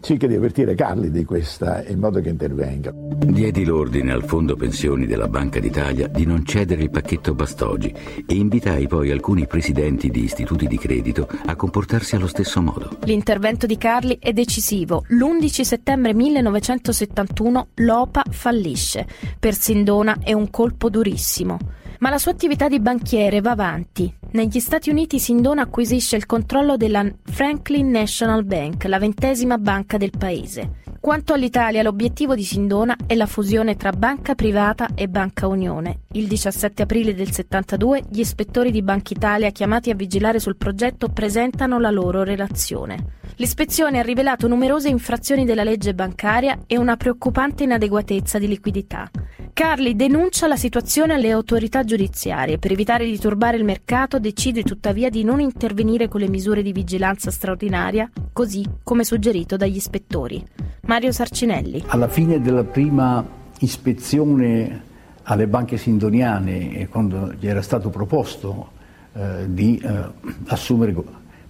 cerca 0.05 0.27
di 0.27 0.35
avvertire 0.35 0.75
Carli 0.75 1.09
di 1.09 1.25
questa 1.25 1.83
in 1.87 1.99
modo 1.99 2.21
che 2.21 2.29
intervenga. 2.29 2.91
Diedi 2.93 3.65
l'ordine 3.65 4.11
al 4.11 4.23
fondo 4.23 4.55
pensioni 4.55 5.07
della 5.07 5.27
Banca 5.27 5.59
d'Italia 5.59 6.07
di 6.07 6.25
non 6.25 6.45
cedere 6.45 6.83
il 6.83 6.91
pacchetto 6.91 7.33
Bastogi 7.33 7.91
e 8.25 8.35
invitai 8.35 8.87
poi 8.87 9.09
alcuni 9.09 9.47
presidenti 9.47 10.09
di 10.09 10.23
istituti 10.23 10.67
di 10.67 10.77
credito 10.77 11.27
a 11.45 11.55
comportarsi 11.55 12.15
allo 12.15 12.27
stesso 12.27 12.61
modo. 12.61 12.97
L'intervento 13.05 13.65
di 13.65 13.77
Carli 13.77 14.17
è 14.19 14.31
decisivo. 14.31 15.05
L'11 15.07 15.61
settembre 15.61 16.13
1971 16.13 17.67
l'OPA 17.75 18.23
fallisce. 18.29 19.07
Per 19.39 19.55
Sindona 19.55 20.19
è 20.21 20.33
un 20.33 20.51
colpo 20.51 20.89
durissimo. 20.89 21.57
Ma 21.99 22.09
la 22.09 22.17
sua 22.17 22.31
attività 22.31 22.67
di 22.67 22.79
banchiere 22.79 23.41
va 23.41 23.51
avanti. 23.51 24.13
Negli 24.31 24.59
Stati 24.59 24.89
Uniti 24.89 25.19
Sindona 25.19 25.63
acquisisce 25.63 26.15
il 26.15 26.25
controllo 26.25 26.75
della 26.77 27.05
Franklin 27.23 27.89
National 27.89 28.43
Bank, 28.43 28.83
la 28.85 28.99
ventesima 28.99 29.57
banca 29.57 29.97
del 29.97 30.11
paese. 30.17 30.81
Quanto 30.99 31.33
all'Italia, 31.33 31.83
l'obiettivo 31.83 32.33
di 32.33 32.43
Sindona 32.43 32.95
è 33.05 33.13
la 33.13 33.27
fusione 33.27 33.75
tra 33.75 33.91
banca 33.91 34.33
privata 34.33 34.89
e 34.95 35.07
banca 35.07 35.47
unione. 35.47 35.99
Il 36.13 36.27
17 36.27 36.81
aprile 36.81 37.13
del 37.13 37.31
72 37.31 38.05
gli 38.09 38.19
ispettori 38.19 38.71
di 38.71 38.81
Banca 38.81 39.13
Italia 39.13 39.51
chiamati 39.51 39.91
a 39.91 39.95
vigilare 39.95 40.39
sul 40.39 40.57
progetto 40.57 41.09
presentano 41.09 41.79
la 41.79 41.91
loro 41.91 42.23
relazione. 42.23 43.24
L'ispezione 43.37 43.99
ha 43.99 44.01
rivelato 44.01 44.47
numerose 44.47 44.87
infrazioni 44.87 45.43
della 45.43 45.65
legge 45.65 45.93
bancaria 45.93 46.59
e 46.67 46.77
una 46.77 46.95
preoccupante 46.95 47.63
inadeguatezza 47.63 48.39
di 48.39 48.47
liquidità. 48.47 49.11
Carli 49.51 49.93
denuncia 49.95 50.47
la 50.47 50.55
situazione 50.55 51.15
alle 51.15 51.31
autorità 51.31 51.83
giudiziarie. 51.83 52.59
Per 52.59 52.71
evitare 52.71 53.03
di 53.03 53.19
turbare 53.19 53.57
il 53.57 53.65
mercato 53.65 54.19
decide 54.19 54.63
tuttavia 54.63 55.09
di 55.09 55.25
non 55.25 55.41
intervenire 55.41 56.07
con 56.07 56.21
le 56.21 56.29
misure 56.29 56.61
di 56.61 56.71
vigilanza 56.71 57.29
straordinaria, 57.29 58.09
così 58.31 58.65
come 58.83 59.03
suggerito 59.03 59.57
dagli 59.57 59.75
ispettori. 59.75 60.41
Mario 60.83 61.11
Sarcinelli. 61.11 61.83
Alla 61.87 62.07
fine 62.07 62.39
della 62.39 62.63
prima 62.63 63.25
ispezione 63.59 64.83
alle 65.23 65.47
banche 65.47 65.75
sindoniane, 65.75 66.87
quando 66.87 67.33
gli 67.37 67.47
era 67.47 67.61
stato 67.61 67.89
proposto 67.89 68.71
eh, 69.13 69.45
di 69.47 69.77
eh, 69.77 70.03
assumere 70.47 70.93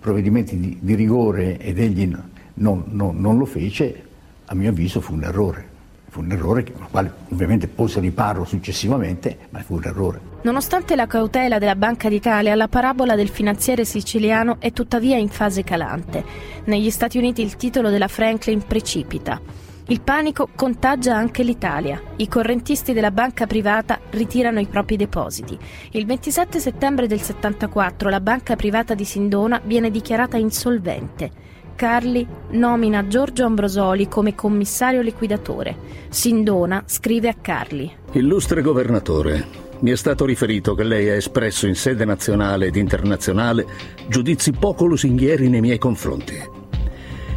provvedimenti 0.06 0.60
di, 0.60 0.78
di, 0.80 0.94
rigore 0.94 1.58
ed 1.58 1.80
egli 1.80 2.08
non, 2.56 2.84
non, 2.90 3.20
non 3.20 3.38
lo 3.40 3.46
fece, 3.46 4.04
a 4.46 4.54
mio 4.54 4.70
avviso 4.70 5.02
fu 5.02 5.14
un 5.14 5.24
errore 5.24 5.74
fu 6.16 6.22
un 6.22 6.32
errore 6.32 6.64
che, 6.64 6.72
al 6.80 6.90
quale 6.90 7.12
ovviamente 7.28 7.68
pose 7.68 8.00
riparo 8.00 8.46
successivamente, 8.46 9.38
ma 9.50 9.60
fu 9.60 9.74
un 9.74 9.84
errore. 9.84 10.22
Nonostante 10.44 10.96
la 10.96 11.08
cautela 11.08 11.60
della 11.60 11.76
Banca 11.76 12.08
d'Italia, 12.08 12.56
la 12.56 12.70
parabola 12.70 13.16
del 13.16 13.28
finanziere 13.28 13.84
siciliano 13.84 14.56
è 14.60 14.72
tuttavia 14.72 15.18
in 15.18 15.28
fase 15.28 15.66
calante. 15.66 16.24
Negli 16.66 16.90
Stati 16.90 17.18
Uniti 17.18 17.42
il 17.42 17.58
titolo 17.58 17.90
della 17.90 18.08
Franklin 18.08 18.64
precipita. 18.66 19.42
Il 19.88 20.02
panico 20.02 20.50
contagia 20.56 21.16
anche 21.16 21.44
l'Italia. 21.44 22.02
I 22.16 22.28
correntisti 22.28 22.92
della 22.92 23.12
banca 23.12 23.46
privata 23.46 24.00
ritirano 24.10 24.60
i 24.60 24.66
propri 24.66 24.96
depositi. 24.96 25.56
Il 25.92 26.08
27 26.08 26.60
settembre 26.60 27.06
del 27.06 27.22
74 27.22 28.10
la 28.10 28.20
banca 28.20 28.56
privata 28.56 28.96
di 28.96 29.06
Sindona 29.06 29.62
viene 29.64 29.92
dichiarata 29.92 30.38
insolvente. 30.38 31.30
Carli 31.76 32.26
nomina 32.52 33.06
Giorgio 33.06 33.46
Ambrosoli 33.46 34.08
come 34.08 34.34
commissario 34.34 35.02
liquidatore. 35.02 35.78
Sindona 36.10 36.82
scrive 36.88 37.30
a 37.30 37.36
Carli. 37.40 37.96
Illustre 38.14 38.64
governatore, 38.64 39.46
mi 39.82 39.92
è 39.92 39.96
stato 39.96 40.26
riferito 40.26 40.74
che 40.74 40.84
lei 40.84 41.10
ha 41.10 41.14
espresso 41.14 41.68
in 41.68 41.76
sede 41.76 42.06
nazionale 42.06 42.68
ed 42.68 42.76
internazionale 42.76 43.68
giudizi 44.08 44.52
poco 44.52 44.86
lusinghieri 44.86 45.48
nei 45.48 45.62
miei 45.62 45.78
confronti. 45.78 46.64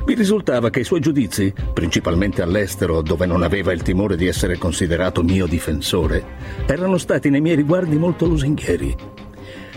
Mi 0.09 0.15
risultava 0.15 0.71
che 0.71 0.81
i 0.81 0.85
suoi 0.85 1.01
giudizi, 1.01 1.53
principalmente 1.75 2.41
all'estero 2.41 3.03
dove 3.03 3.27
non 3.27 3.43
aveva 3.43 3.73
il 3.73 3.83
timore 3.83 4.17
di 4.17 4.27
essere 4.27 4.57
considerato 4.57 5.23
mio 5.23 5.45
difensore, 5.45 6.25
erano 6.65 6.97
stati 6.97 7.29
nei 7.29 7.43
miei 7.43 7.57
riguardi 7.57 7.99
molto 7.99 8.25
lusinghieri. 8.25 8.97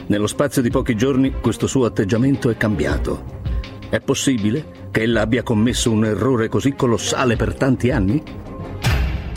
Nello 0.07 0.27
spazio 0.27 0.61
di 0.61 0.69
pochi 0.69 0.95
giorni 0.95 1.33
questo 1.41 1.67
suo 1.67 1.83
atteggiamento 1.83 2.49
è 2.49 2.55
cambiato. 2.55 3.41
È 3.89 3.99
possibile 3.99 4.87
che 4.89 5.01
ella 5.01 5.19
abbia 5.19 5.43
commesso 5.43 5.91
un 5.91 6.05
errore 6.05 6.47
così 6.47 6.75
colossale 6.75 7.35
per 7.35 7.53
tanti 7.53 7.91
anni? 7.91 8.23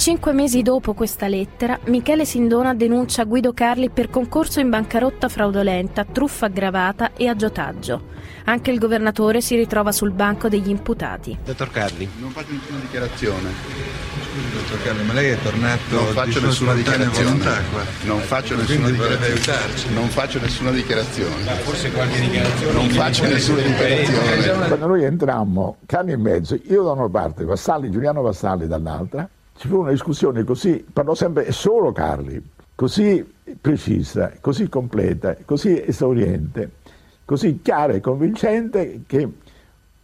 Cinque 0.04 0.34
mesi 0.34 0.60
dopo 0.60 0.92
questa 0.92 1.28
lettera, 1.28 1.80
Michele 1.84 2.26
Sindona 2.26 2.74
denuncia 2.74 3.24
Guido 3.24 3.54
Carli 3.54 3.88
per 3.88 4.10
concorso 4.10 4.60
in 4.60 4.68
bancarotta 4.68 5.30
fraudolenta, 5.30 6.04
truffa 6.04 6.44
aggravata 6.44 7.12
e 7.14 7.26
aggiotaggio. 7.26 8.02
Anche 8.44 8.70
il 8.70 8.78
governatore 8.78 9.40
si 9.40 9.56
ritrova 9.56 9.92
sul 9.92 10.10
banco 10.10 10.50
degli 10.50 10.68
imputati. 10.68 11.38
Dottor 11.42 11.70
Carli. 11.70 12.06
Non 12.20 12.28
faccio 12.32 12.52
nessuna 12.52 12.80
dichiarazione. 12.80 13.48
Scusi, 13.48 14.52
dottor 14.52 14.82
Carli, 14.82 15.04
ma 15.04 15.12
lei 15.14 15.30
è 15.30 15.38
tornato 15.42 15.94
non 15.94 16.12
faccio 16.12 16.38
di 16.38 16.44
nessuna 16.44 16.74
dichiarazione. 16.74 17.24
Volontà, 17.24 17.60
non 18.02 18.20
faccio 18.20 18.56
nessuna 18.56 18.90
dichiarazione. 18.90 19.94
Non 19.94 20.08
faccio 20.08 20.38
nessuna 20.38 20.70
dichiarazione. 20.70 21.44
Ma 21.44 21.52
forse 21.52 21.90
qualche 21.92 22.20
dichiarazione. 22.20 22.72
Non 22.74 22.88
faccio 22.90 23.24
nessuna 23.26 23.62
dichiarazione. 23.62 24.66
Quando 24.66 24.86
noi 24.86 25.04
entrammo, 25.04 25.78
cani 25.86 26.12
e 26.12 26.18
mezzo, 26.18 26.58
io 26.62 26.82
da 26.82 26.90
una 26.90 27.08
parte, 27.08 27.44
Vassalli, 27.46 27.90
Giuliano 27.90 28.20
Vassalli 28.20 28.66
dall'altra, 28.66 29.26
ci 29.56 29.68
fu 29.68 29.80
una 29.80 29.90
discussione 29.90 30.44
così, 30.44 30.84
parlò 30.92 31.14
sempre 31.14 31.50
solo 31.52 31.92
Carli, 31.92 32.42
così 32.74 33.24
precisa, 33.60 34.32
così 34.40 34.68
completa, 34.68 35.36
così 35.44 35.82
esauriente 35.84 36.82
così 37.24 37.60
chiara 37.62 37.94
e 37.94 38.00
convincente 38.00 39.02
che 39.06 39.28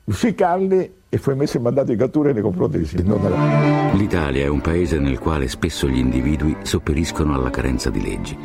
uscì 0.05 0.35
Carli 0.35 0.99
e 1.09 1.19
fu 1.19 1.31
emesso 1.31 1.57
il 1.57 1.63
mandato 1.63 1.91
di 1.91 1.97
cattura 1.97 2.33
nei 2.33 2.43
confronti 2.43 2.79
di 2.79 2.87
Sindona. 2.87 3.93
L'Italia 3.93 4.45
è 4.45 4.49
un 4.49 4.61
paese 4.61 4.99
nel 4.99 5.19
quale 5.19 5.49
spesso 5.49 5.89
gli 5.89 5.99
individui 5.99 6.57
sopperiscono 6.63 7.35
alla 7.35 7.51
carenza 7.51 7.91
di 7.91 8.01
leggi. 8.01 8.37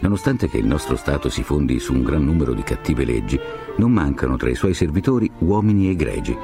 Nonostante 0.00 0.48
che 0.48 0.58
il 0.58 0.66
nostro 0.66 0.96
Stato 0.96 1.28
si 1.28 1.42
fondi 1.42 1.78
su 1.78 1.92
un 1.92 2.02
gran 2.02 2.24
numero 2.24 2.52
di 2.52 2.62
cattive 2.62 3.04
leggi, 3.04 3.38
non 3.76 3.92
mancano 3.92 4.36
tra 4.36 4.50
i 4.50 4.54
suoi 4.54 4.74
servitori 4.74 5.30
uomini 5.38 5.88
egregi. 5.88 6.36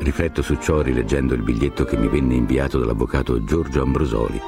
Rifletto 0.00 0.40
su 0.40 0.56
ciò 0.56 0.80
rileggendo 0.80 1.34
il 1.34 1.42
biglietto 1.42 1.84
che 1.84 1.98
mi 1.98 2.08
venne 2.08 2.34
inviato 2.34 2.78
dall'avvocato 2.78 3.44
Giorgio 3.44 3.82
Ambrosoli, 3.82 4.40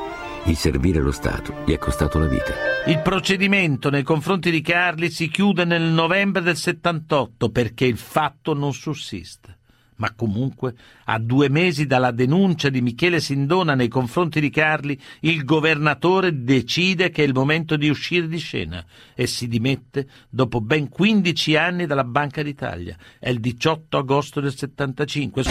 il 0.46 0.56
servire 0.56 1.00
lo 1.00 1.12
Stato 1.12 1.56
gli 1.66 1.72
è 1.72 1.78
costato 1.78 2.18
la 2.18 2.26
vita. 2.26 2.54
Il 2.86 3.00
procedimento 3.00 3.90
nei 3.90 4.02
confronti 4.02 4.50
di 4.50 4.62
Carli 4.62 5.10
si 5.10 5.28
chiude 5.28 5.66
nel 5.66 5.82
novembre 5.82 6.40
del 6.40 6.56
78 6.56 7.50
perché 7.50 7.84
il 7.84 7.98
fatto 7.98 8.54
non 8.54 8.72
sussiste. 8.72 9.58
Ma 9.96 10.12
comunque, 10.14 10.74
a 11.04 11.18
due 11.18 11.48
mesi 11.48 11.86
dalla 11.86 12.10
denuncia 12.10 12.68
di 12.68 12.80
Michele 12.80 13.20
Sindona 13.20 13.74
nei 13.74 13.88
confronti 13.88 14.40
di 14.40 14.50
Carli, 14.50 14.98
il 15.20 15.44
governatore 15.44 16.42
decide 16.42 17.10
che 17.10 17.22
è 17.22 17.26
il 17.26 17.34
momento 17.34 17.76
di 17.76 17.88
uscire 17.88 18.26
di 18.26 18.38
scena 18.38 18.84
e 19.14 19.26
si 19.26 19.48
dimette 19.48 20.08
dopo 20.28 20.60
ben 20.60 20.88
15 20.88 21.56
anni 21.56 21.86
dalla 21.86 22.04
Banca 22.04 22.42
d'Italia. 22.42 22.96
È 23.18 23.28
il 23.28 23.40
18 23.40 23.98
agosto 23.98 24.40
del 24.40 24.56
75. 24.56 25.42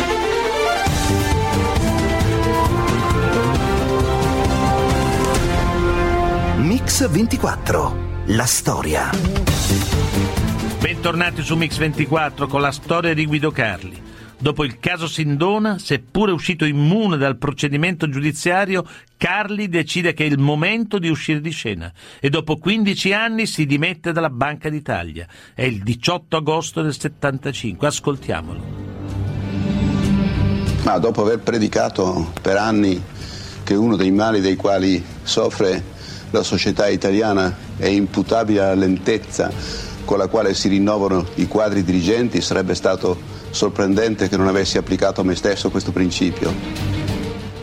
Mix 6.57 7.09
24. 7.09 8.09
La 8.27 8.45
storia. 8.45 9.09
Bentornati 10.79 11.41
su 11.41 11.55
Mix 11.55 11.77
24 11.77 12.47
con 12.47 12.61
la 12.61 12.71
storia 12.71 13.13
di 13.13 13.25
Guido 13.25 13.51
Carli. 13.51 14.10
Dopo 14.41 14.63
il 14.63 14.79
caso 14.79 15.07
Sindona, 15.07 15.77
seppure 15.77 16.31
uscito 16.31 16.65
immune 16.65 17.17
dal 17.17 17.37
procedimento 17.37 18.09
giudiziario, 18.09 18.83
Carli 19.15 19.69
decide 19.69 20.13
che 20.13 20.23
è 20.23 20.27
il 20.27 20.39
momento 20.39 20.97
di 20.97 21.09
uscire 21.09 21.39
di 21.41 21.51
scena 21.51 21.93
e 22.19 22.27
dopo 22.31 22.57
15 22.57 23.13
anni 23.13 23.45
si 23.45 23.67
dimette 23.67 24.11
dalla 24.11 24.31
Banca 24.31 24.67
d'Italia. 24.67 25.27
È 25.53 25.61
il 25.61 25.83
18 25.83 26.37
agosto 26.37 26.81
del 26.81 26.97
75. 26.97 27.87
Ascoltiamolo. 27.87 28.63
Ma 30.85 30.97
dopo 30.97 31.21
aver 31.21 31.37
predicato 31.41 32.31
per 32.41 32.57
anni 32.57 32.99
che 33.61 33.75
uno 33.75 33.95
dei 33.95 34.09
mali 34.09 34.41
dei 34.41 34.55
quali 34.55 35.05
soffre 35.21 35.83
la 36.31 36.41
società 36.41 36.87
italiana 36.87 37.55
è 37.77 37.85
imputabile 37.85 38.61
alla 38.61 38.73
lentezza 38.73 39.90
con 40.05 40.17
la 40.17 40.27
quale 40.27 40.53
si 40.53 40.67
rinnovano 40.67 41.25
i 41.35 41.47
quadri 41.47 41.83
dirigenti, 41.83 42.41
sarebbe 42.41 42.75
stato 42.75 43.17
sorprendente 43.49 44.29
che 44.29 44.37
non 44.37 44.47
avessi 44.47 44.77
applicato 44.77 45.21
a 45.21 45.23
me 45.23 45.35
stesso 45.35 45.69
questo 45.69 45.91
principio. 45.91 46.91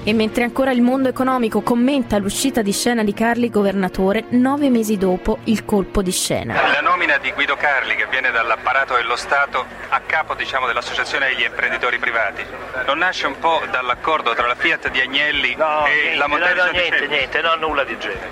E 0.09 0.15
mentre 0.15 0.43
ancora 0.43 0.71
il 0.71 0.81
mondo 0.81 1.11
economico 1.11 1.61
commenta 1.61 2.17
l'uscita 2.17 2.63
di 2.63 2.73
scena 2.73 3.05
di 3.05 3.13
Carli 3.13 3.51
governatore, 3.51 4.25
nove 4.31 4.71
mesi 4.71 4.97
dopo 4.97 5.41
il 5.45 5.67
colpo 5.67 6.01
di 6.01 6.13
scena. 6.13 6.55
La 6.55 6.81
nomina 6.81 7.19
di 7.19 7.31
Guido 7.33 7.57
Carli, 7.57 7.95
che 7.95 8.07
viene 8.07 8.31
dall'apparato 8.31 8.95
dello 8.95 9.17
Stato 9.17 9.67
a 9.91 10.01
capo 10.01 10.33
diciamo, 10.33 10.67
dell'associazione 10.67 11.29
degli 11.29 11.45
imprenditori 11.45 11.99
privati, 11.99 12.43
non 12.87 12.97
nasce 12.97 13.27
un 13.27 13.39
po' 13.39 13.61
dall'accordo 13.71 14.33
tra 14.33 14.47
la 14.47 14.55
Fiat 14.55 14.91
di 14.91 15.01
Agnelli 15.01 15.55
no, 15.57 15.85
e 15.85 15.91
niente, 15.91 16.17
la 16.17 16.27
Mondello 16.27 16.65
no, 16.65 16.71
no, 16.71 16.71
niente, 16.71 17.07
niente, 17.07 17.41
no, 17.43 17.55
nulla 17.57 17.85
di 17.85 17.99
genere. 17.99 18.31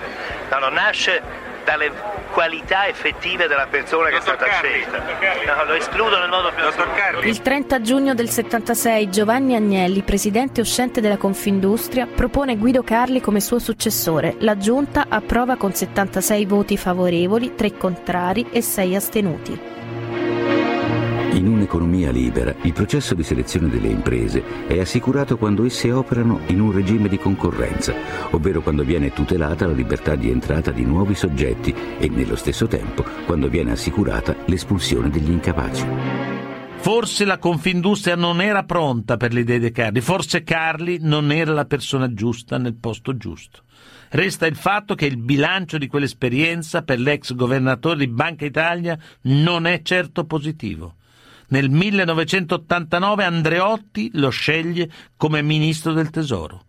No, 0.48 0.58
no, 0.58 0.68
nasce 0.70 1.20
dalle 1.66 1.90
qualità 2.30 2.86
effettive 2.86 3.48
della 3.48 3.66
persona 3.66 4.08
che 4.08 4.18
è 4.18 4.20
stata 4.20 4.46
scelta. 4.46 4.98
No, 4.98 5.64
lo 5.64 5.74
escludo 5.74 6.16
nel 6.20 6.28
modo 6.28 6.52
più 6.52 6.64
assoluto. 6.64 7.26
Il 7.26 7.42
30 7.42 7.80
giugno 7.80 8.14
del 8.14 8.30
76 8.30 9.10
Giovanni 9.10 9.56
Agnelli, 9.56 10.02
presidente 10.02 10.60
uscente 10.60 11.00
della 11.00 11.16
Confindustria, 11.16 12.06
propone 12.06 12.56
Guido 12.56 12.84
Carli 12.84 13.20
come 13.20 13.40
suo 13.40 13.58
successore. 13.58 14.36
La 14.38 14.56
giunta 14.56 15.06
approva 15.08 15.56
con 15.56 15.74
76 15.74 16.44
voti 16.46 16.76
favorevoli, 16.76 17.56
3 17.56 17.76
contrari 17.76 18.46
e 18.52 18.62
6 18.62 18.94
astenuti. 18.94 19.75
In 21.36 21.48
un'economia 21.48 22.10
libera, 22.10 22.54
il 22.62 22.72
processo 22.72 23.14
di 23.14 23.22
selezione 23.22 23.68
delle 23.68 23.88
imprese 23.88 24.66
è 24.66 24.80
assicurato 24.80 25.36
quando 25.36 25.66
esse 25.66 25.92
operano 25.92 26.40
in 26.46 26.60
un 26.60 26.72
regime 26.72 27.10
di 27.10 27.18
concorrenza, 27.18 27.94
ovvero 28.30 28.62
quando 28.62 28.84
viene 28.84 29.12
tutelata 29.12 29.66
la 29.66 29.74
libertà 29.74 30.14
di 30.14 30.30
entrata 30.30 30.70
di 30.70 30.82
nuovi 30.82 31.14
soggetti 31.14 31.74
e 31.98 32.08
nello 32.08 32.36
stesso 32.36 32.66
tempo 32.66 33.04
quando 33.26 33.50
viene 33.50 33.72
assicurata 33.72 34.34
l'espulsione 34.46 35.10
degli 35.10 35.30
incapaci. 35.30 35.86
Forse 36.78 37.26
la 37.26 37.36
Confindustria 37.36 38.16
non 38.16 38.40
era 38.40 38.64
pronta 38.64 39.18
per 39.18 39.34
l'idea 39.34 39.58
di 39.58 39.70
Carli, 39.72 40.00
forse 40.00 40.42
Carli 40.42 41.00
non 41.02 41.30
era 41.30 41.52
la 41.52 41.66
persona 41.66 42.14
giusta 42.14 42.56
nel 42.56 42.76
posto 42.76 43.14
giusto. 43.14 43.64
Resta 44.08 44.46
il 44.46 44.56
fatto 44.56 44.94
che 44.94 45.04
il 45.04 45.18
bilancio 45.18 45.76
di 45.76 45.86
quell'esperienza 45.86 46.80
per 46.80 46.98
l'ex 46.98 47.34
governatore 47.34 47.98
di 47.98 48.08
Banca 48.08 48.46
Italia 48.46 48.98
non 49.24 49.66
è 49.66 49.82
certo 49.82 50.24
positivo. 50.24 50.94
Nel 51.48 51.70
1989 51.70 53.22
Andreotti 53.22 54.10
lo 54.14 54.30
sceglie 54.30 54.90
come 55.16 55.42
ministro 55.42 55.92
del 55.92 56.10
Tesoro. 56.10 56.64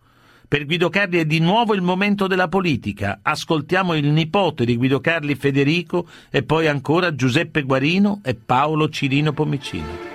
Per 0.47 0.65
Guido 0.65 0.89
Carli 0.89 1.17
è 1.17 1.25
di 1.25 1.39
nuovo 1.39 1.73
il 1.73 1.81
momento 1.81 2.27
della 2.27 2.47
politica. 2.47 3.19
Ascoltiamo 3.21 3.95
il 3.95 4.05
nipote 4.05 4.65
di 4.65 4.77
Guido 4.77 5.01
Carli 5.01 5.33
Federico 5.33 6.07
e 6.29 6.43
poi 6.43 6.67
ancora 6.67 7.15
Giuseppe 7.15 7.63
Guarino 7.63 8.21
e 8.23 8.35
Paolo 8.35 8.87
Cirino 8.89 9.33
Pomicino. 9.33 10.05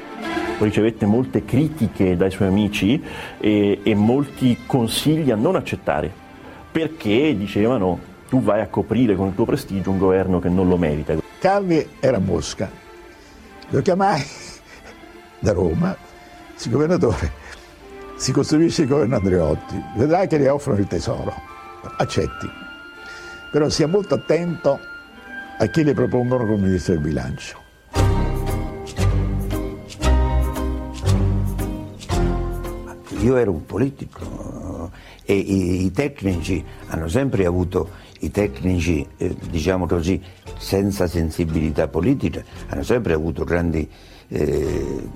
Ricevette 0.59 1.07
molte 1.07 1.45
critiche 1.45 2.17
dai 2.17 2.31
suoi 2.31 2.47
amici 2.47 3.03
e, 3.41 3.81
e 3.83 3.95
molti 3.97 4.59
consigli 4.65 5.33
a 5.33 5.37
non 5.37 5.57
accettare, 5.57 6.11
perché 6.71 7.37
dicevano 7.37 7.99
tu 8.29 8.41
vai 8.41 8.61
a 8.61 8.69
coprire 8.69 9.17
con 9.17 9.29
il 9.29 9.35
tuo 9.35 9.45
prestigio 9.45 9.91
un 9.91 9.99
governo 9.99 10.39
che 10.39 10.49
non 10.49 10.69
lo 10.69 10.79
merita. 10.79 11.17
Carli 11.41 11.85
era 11.99 12.21
Mosca, 12.21 12.71
lo 13.71 13.83
chiamai 13.83 14.23
da 15.43 15.53
Roma, 15.53 15.97
si 16.55 16.71
governatore, 16.71 17.33
si 18.15 18.31
costruisce 18.31 18.83
il 18.83 18.89
governo 18.89 19.17
Andreotti, 19.17 19.83
vedrai 19.97 20.29
che 20.29 20.39
gli 20.39 20.47
offrono 20.47 20.79
il 20.79 20.87
tesoro, 20.87 21.35
accetti, 21.97 22.49
però 23.51 23.69
sia 23.69 23.89
molto 23.89 24.15
attento 24.15 24.79
a 25.59 25.67
chi 25.67 25.83
le 25.83 25.95
propongono 25.95 26.47
come 26.47 26.69
ministro 26.69 26.95
del 26.95 27.03
bilancio. 27.03 27.61
Io 33.19 33.37
ero 33.37 33.51
un 33.51 33.67
politico 33.67 34.91
e 35.25 35.35
i, 35.35 35.85
i 35.85 35.91
tecnici 35.91 36.65
hanno 36.87 37.09
sempre 37.09 37.47
avuto, 37.47 37.91
i 38.21 38.31
tecnici 38.31 39.07
eh, 39.17 39.37
diciamo 39.51 39.87
così, 39.87 40.23
senza 40.57 41.09
sensibilità 41.09 41.89
politica, 41.89 42.43
hanno 42.69 42.85
sempre 42.85 43.13
avuto 43.13 43.43
grandi 43.43 43.89
eh, 44.33 45.09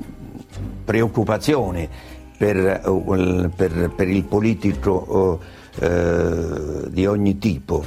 preoccupazione 0.85 1.89
per, 2.37 2.57
eh, 2.57 3.51
per, 3.55 3.93
per, 3.95 4.09
il 4.09 4.25
politico 4.25 5.41
eh, 5.79 6.89
di 6.89 7.07
ogni 7.07 7.39
tipo. 7.39 7.85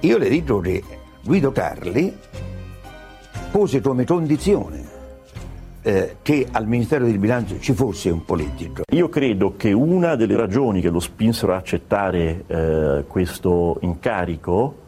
Io 0.00 0.18
le 0.18 0.28
dico 0.28 0.60
che 0.60 0.82
Guido 1.22 1.52
Carli 1.52 2.12
pose 3.50 3.80
come 3.80 4.04
condizione 4.04 4.92
eh, 5.82 6.16
che 6.22 6.46
al 6.50 6.66
Ministero 6.66 7.04
del 7.04 7.18
Bilancio 7.18 7.58
ci 7.60 7.74
fosse 7.74 8.10
un 8.10 8.24
politico. 8.24 8.82
Io 8.90 9.08
credo 9.08 9.54
che 9.56 9.72
una 9.72 10.16
delle 10.16 10.34
ragioni 10.34 10.80
che 10.80 10.88
lo 10.88 10.98
spinsero 11.00 11.52
a 11.52 11.56
accettare 11.56 12.44
eh, 12.46 13.04
questo 13.06 13.78
incarico 13.82 14.82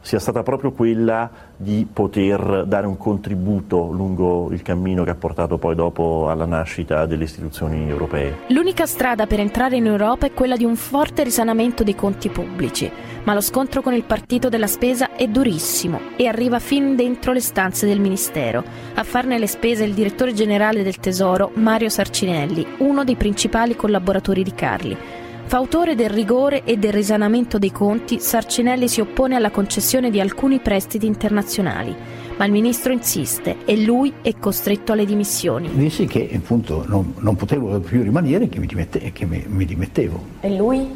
sia 0.00 0.18
stata 0.18 0.42
proprio 0.42 0.72
quella 0.72 1.30
di 1.56 1.86
poter 1.90 2.64
dare 2.66 2.86
un 2.86 2.96
contributo 2.96 3.90
lungo 3.90 4.48
il 4.50 4.62
cammino 4.62 5.04
che 5.04 5.10
ha 5.10 5.14
portato 5.14 5.58
poi 5.58 5.74
dopo 5.74 6.28
alla 6.30 6.46
nascita 6.46 7.04
delle 7.04 7.24
istituzioni 7.24 7.88
europee. 7.88 8.38
L'unica 8.48 8.86
strada 8.86 9.26
per 9.26 9.40
entrare 9.40 9.76
in 9.76 9.86
Europa 9.86 10.26
è 10.26 10.32
quella 10.32 10.56
di 10.56 10.64
un 10.64 10.76
forte 10.76 11.22
risanamento 11.22 11.84
dei 11.84 11.94
conti 11.94 12.30
pubblici, 12.30 12.90
ma 13.24 13.34
lo 13.34 13.42
scontro 13.42 13.82
con 13.82 13.92
il 13.92 14.04
partito 14.04 14.48
della 14.48 14.66
spesa 14.66 15.14
è 15.14 15.26
durissimo 15.26 16.00
e 16.16 16.26
arriva 16.26 16.58
fin 16.58 16.96
dentro 16.96 17.32
le 17.32 17.40
stanze 17.40 17.86
del 17.86 18.00
Ministero. 18.00 18.64
A 18.94 19.04
farne 19.04 19.38
le 19.38 19.46
spese 19.46 19.84
il 19.84 19.92
direttore 19.92 20.32
generale 20.32 20.82
del 20.82 20.98
Tesoro, 20.98 21.50
Mario 21.54 21.90
Sarcinelli, 21.90 22.66
uno 22.78 23.04
dei 23.04 23.16
principali 23.16 23.76
collaboratori 23.76 24.42
di 24.42 24.54
Carli. 24.54 24.96
Fautore 25.50 25.96
del 25.96 26.10
rigore 26.10 26.62
e 26.62 26.76
del 26.76 26.92
risanamento 26.92 27.58
dei 27.58 27.72
conti, 27.72 28.20
Sarcinelli 28.20 28.86
si 28.86 29.00
oppone 29.00 29.34
alla 29.34 29.50
concessione 29.50 30.08
di 30.08 30.20
alcuni 30.20 30.60
prestiti 30.60 31.06
internazionali, 31.06 31.92
ma 32.36 32.44
il 32.44 32.52
ministro 32.52 32.92
insiste 32.92 33.56
e 33.64 33.82
lui 33.82 34.12
è 34.22 34.36
costretto 34.38 34.92
alle 34.92 35.04
dimissioni. 35.04 35.68
Dissi 35.72 36.06
che 36.06 36.30
appunto 36.32 36.84
non, 36.86 37.14
non 37.18 37.34
potevo 37.34 37.80
più 37.80 38.00
rimanere 38.00 38.44
e 38.44 38.48
che, 38.48 38.60
mi, 38.60 38.66
dimette, 38.66 39.10
che 39.10 39.26
mi, 39.26 39.44
mi 39.48 39.64
dimettevo. 39.64 40.24
E 40.38 40.56
lui? 40.56 40.86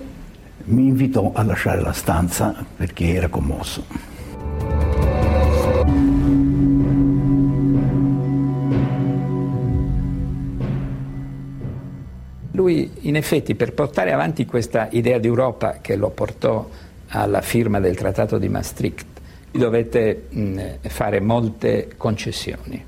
Mi 0.67 0.87
invitò 0.87 1.33
a 1.35 1.43
lasciare 1.43 1.81
la 1.81 1.93
stanza 1.93 2.65
perché 2.77 3.13
era 3.13 3.27
commosso. 3.27 4.14
Lui 12.55 12.89
in 13.01 13.17
effetti 13.17 13.57
per 13.57 13.73
portare 13.73 14.13
avanti 14.13 14.47
questa 14.47 14.87
idea 14.93 15.19
di 15.19 15.27
Europa 15.27 15.79
che 15.81 15.97
lo 15.97 16.11
portò 16.11 16.69
alla 17.09 17.41
firma 17.41 17.81
del 17.81 17.97
Trattato 17.97 18.39
di 18.39 18.49
Maastricht 18.49 19.07
dovette 19.51 20.27
mh, 20.29 20.61
fare 20.83 21.19
molte 21.19 21.95
concessioni, 21.97 22.83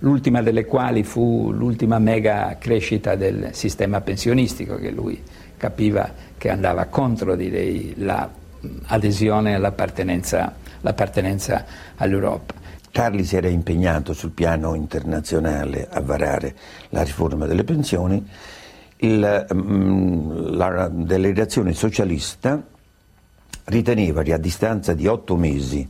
l'ultima 0.00 0.42
delle 0.42 0.64
quali 0.64 1.04
fu 1.04 1.52
l'ultima 1.52 2.00
mega 2.00 2.56
crescita 2.58 3.14
del 3.14 3.50
sistema 3.52 4.00
pensionistico 4.00 4.74
che 4.74 4.90
lui 4.90 5.22
capiva 5.56 6.12
che 6.36 6.48
andava 6.48 6.86
contro 6.86 7.36
direi, 7.36 7.94
l'adesione 7.96 9.54
all'appartenenza, 9.54 10.54
l'appartenenza 10.80 11.64
all'Europa. 11.94 12.54
Carli 12.90 13.24
si 13.24 13.36
era 13.36 13.46
impegnato 13.46 14.14
sul 14.14 14.30
piano 14.30 14.74
internazionale 14.74 15.86
a 15.88 16.00
varare 16.00 16.56
la 16.88 17.02
riforma 17.02 17.46
delle 17.46 17.62
pensioni 17.62 18.26
il, 19.00 19.46
mm, 19.54 20.56
la 20.56 20.88
delegazione 20.92 21.72
socialista 21.72 22.62
riteneva 23.64 24.22
che 24.22 24.32
a 24.32 24.38
distanza 24.38 24.94
di 24.94 25.06
otto 25.06 25.36
mesi 25.36 25.88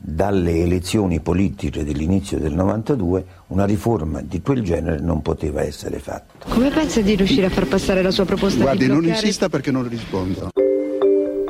dalle 0.00 0.62
elezioni 0.62 1.18
politiche 1.20 1.84
dell'inizio 1.84 2.38
del 2.38 2.54
92 2.54 3.24
una 3.48 3.64
riforma 3.64 4.20
di 4.20 4.40
quel 4.40 4.62
genere 4.62 5.00
non 5.00 5.22
poteva 5.22 5.62
essere 5.62 5.98
fatta. 5.98 6.48
Come 6.48 6.70
pensa 6.70 7.00
di 7.00 7.16
riuscire 7.16 7.46
a 7.46 7.50
far 7.50 7.66
passare 7.66 8.02
la 8.02 8.12
sua 8.12 8.24
proposta 8.24 8.60
Guardi, 8.60 8.80
di 8.80 8.84
bloccare... 8.86 9.06
non 9.06 9.14
insista 9.14 9.48
perché 9.48 9.70
non 9.70 9.88
rispondo. 9.88 10.50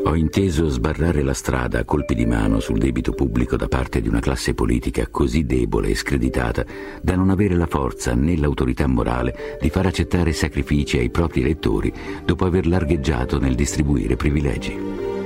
Ho 0.08 0.14
inteso 0.16 0.68
sbarrare 0.68 1.20
la 1.20 1.34
strada 1.34 1.80
a 1.80 1.84
colpi 1.84 2.14
di 2.14 2.24
mano 2.24 2.60
sul 2.60 2.78
debito 2.78 3.12
pubblico 3.12 3.58
da 3.58 3.68
parte 3.68 4.00
di 4.00 4.08
una 4.08 4.20
classe 4.20 4.54
politica 4.54 5.06
così 5.08 5.44
debole 5.44 5.90
e 5.90 5.94
screditata 5.94 6.64
da 7.02 7.14
non 7.14 7.28
avere 7.28 7.54
la 7.54 7.66
forza 7.66 8.14
né 8.14 8.34
l'autorità 8.38 8.86
morale 8.86 9.58
di 9.60 9.68
far 9.68 9.84
accettare 9.84 10.32
sacrifici 10.32 10.96
ai 10.96 11.10
propri 11.10 11.42
elettori 11.42 11.92
dopo 12.24 12.46
aver 12.46 12.66
largheggiato 12.66 13.38
nel 13.38 13.54
distribuire 13.54 14.16
privilegi. 14.16 14.74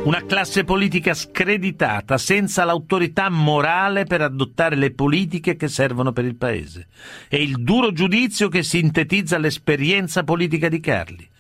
Una 0.03 0.25
classe 0.27 0.65
politica 0.65 1.15
screditata, 1.15 2.19
senza 2.19 2.65
l'autorità 2.65 3.31
morale 3.31 4.03
per 4.03 4.21
adottare 4.23 4.75
le 4.75 4.93
politiche 4.93 5.55
che 5.55 5.69
servono 5.69 6.11
per 6.11 6.25
il 6.25 6.35
Paese. 6.35 6.89
È 7.29 7.37
il 7.37 7.63
duro 7.63 7.93
giudizio 7.93 8.49
che 8.49 8.65
sintetizza 8.65 9.39
l'esperienza 9.39 10.25
politica 10.25 10.69
di 10.69 10.81
Carli. 10.81 11.31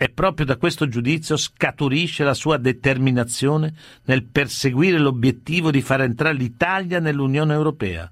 E 0.00 0.08
proprio 0.10 0.46
da 0.46 0.56
questo 0.56 0.86
giudizio 0.86 1.36
scaturisce 1.36 2.22
la 2.22 2.32
sua 2.32 2.56
determinazione 2.56 3.74
nel 4.04 4.24
perseguire 4.24 4.96
l'obiettivo 4.96 5.72
di 5.72 5.82
far 5.82 6.02
entrare 6.02 6.36
l'Italia 6.36 7.00
nell'Unione 7.00 7.52
Europea. 7.52 8.08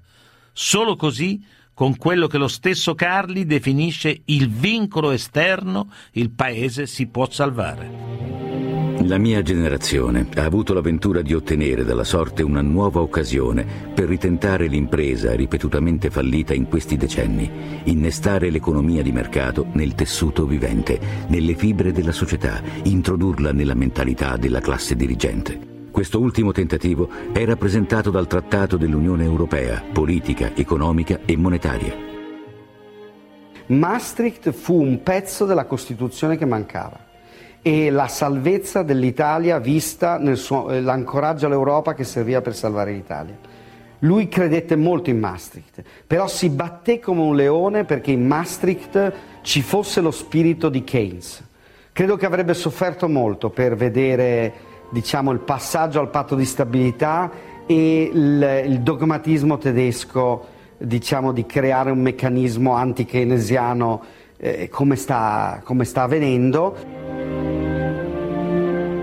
Solo 0.51 0.97
così 0.97 1.41
con 1.73 1.95
quello 1.95 2.27
che 2.27 2.37
lo 2.37 2.49
stesso 2.49 2.93
Carli 2.93 3.45
definisce 3.45 4.23
il 4.25 4.49
vincolo 4.49 5.11
esterno, 5.11 5.89
il 6.13 6.31
paese 6.31 6.87
si 6.87 7.07
può 7.07 7.29
salvare. 7.29 8.76
La 9.07 9.17
mia 9.17 9.41
generazione 9.41 10.27
ha 10.35 10.43
avuto 10.43 10.73
l'avventura 10.73 11.21
di 11.21 11.33
ottenere 11.33 11.85
dalla 11.85 12.03
sorte 12.03 12.43
una 12.43 12.59
nuova 12.59 12.99
occasione 12.99 13.65
per 13.93 14.09
ritentare 14.09 14.67
l'impresa 14.67 15.33
ripetutamente 15.33 16.09
fallita 16.09 16.53
in 16.53 16.67
questi 16.67 16.97
decenni, 16.97 17.49
innestare 17.83 18.49
l'economia 18.49 19.01
di 19.01 19.13
mercato 19.13 19.65
nel 19.71 19.95
tessuto 19.95 20.45
vivente, 20.45 20.99
nelle 21.27 21.55
fibre 21.55 21.93
della 21.93 22.11
società, 22.11 22.61
introdurla 22.83 23.53
nella 23.53 23.75
mentalità 23.75 24.35
della 24.35 24.59
classe 24.59 24.97
dirigente. 24.97 25.57
Questo 25.89 26.19
ultimo 26.19 26.51
tentativo 26.51 27.09
è 27.31 27.45
rappresentato 27.45 28.11
dal 28.11 28.27
Trattato 28.27 28.75
dell'Unione 28.75 29.23
Europea, 29.23 29.85
politica, 29.89 30.53
economica 30.53 31.21
e 31.23 31.37
monetaria. 31.37 31.95
Maastricht 33.67 34.51
fu 34.51 34.81
un 34.81 35.01
pezzo 35.01 35.45
della 35.45 35.65
Costituzione 35.65 36.35
che 36.35 36.45
mancava 36.45 37.06
e 37.67 37.89
la 37.89 38.07
salvezza 38.07 38.81
dell'Italia 38.81 39.59
vista 39.59 40.17
nell'ancoraggio 40.17 41.43
eh, 41.43 41.47
all'Europa 41.47 41.93
che 41.93 42.05
serviva 42.05 42.39
per 42.39 42.55
salvare 42.55 42.93
l'Italia. 42.93 43.37
Lui 43.99 44.29
credette 44.29 44.77
molto 44.77 45.09
in 45.09 45.19
Maastricht, 45.19 45.83
però 46.07 46.29
si 46.29 46.47
batté 46.47 46.99
come 46.99 47.19
un 47.19 47.35
leone 47.35 47.83
perché 47.83 48.11
in 48.11 48.25
Maastricht 48.25 49.11
ci 49.41 49.61
fosse 49.61 49.99
lo 49.99 50.11
spirito 50.11 50.69
di 50.69 50.85
Keynes. 50.85 51.43
Credo 51.91 52.15
che 52.15 52.25
avrebbe 52.25 52.53
sofferto 52.53 53.09
molto 53.09 53.49
per 53.49 53.75
vedere 53.75 54.53
diciamo, 54.89 55.31
il 55.31 55.39
passaggio 55.39 55.99
al 55.99 56.09
patto 56.09 56.35
di 56.35 56.45
stabilità 56.45 57.29
e 57.65 58.09
il, 58.13 58.63
il 58.65 58.79
dogmatismo 58.79 59.57
tedesco 59.57 60.45
diciamo, 60.77 61.33
di 61.33 61.45
creare 61.45 61.91
un 61.91 61.99
meccanismo 61.99 62.71
anti-keynesiano 62.75 64.03
eh, 64.37 64.69
come, 64.69 64.95
sta, 64.95 65.59
come 65.65 65.83
sta 65.83 66.03
avvenendo. 66.03 67.06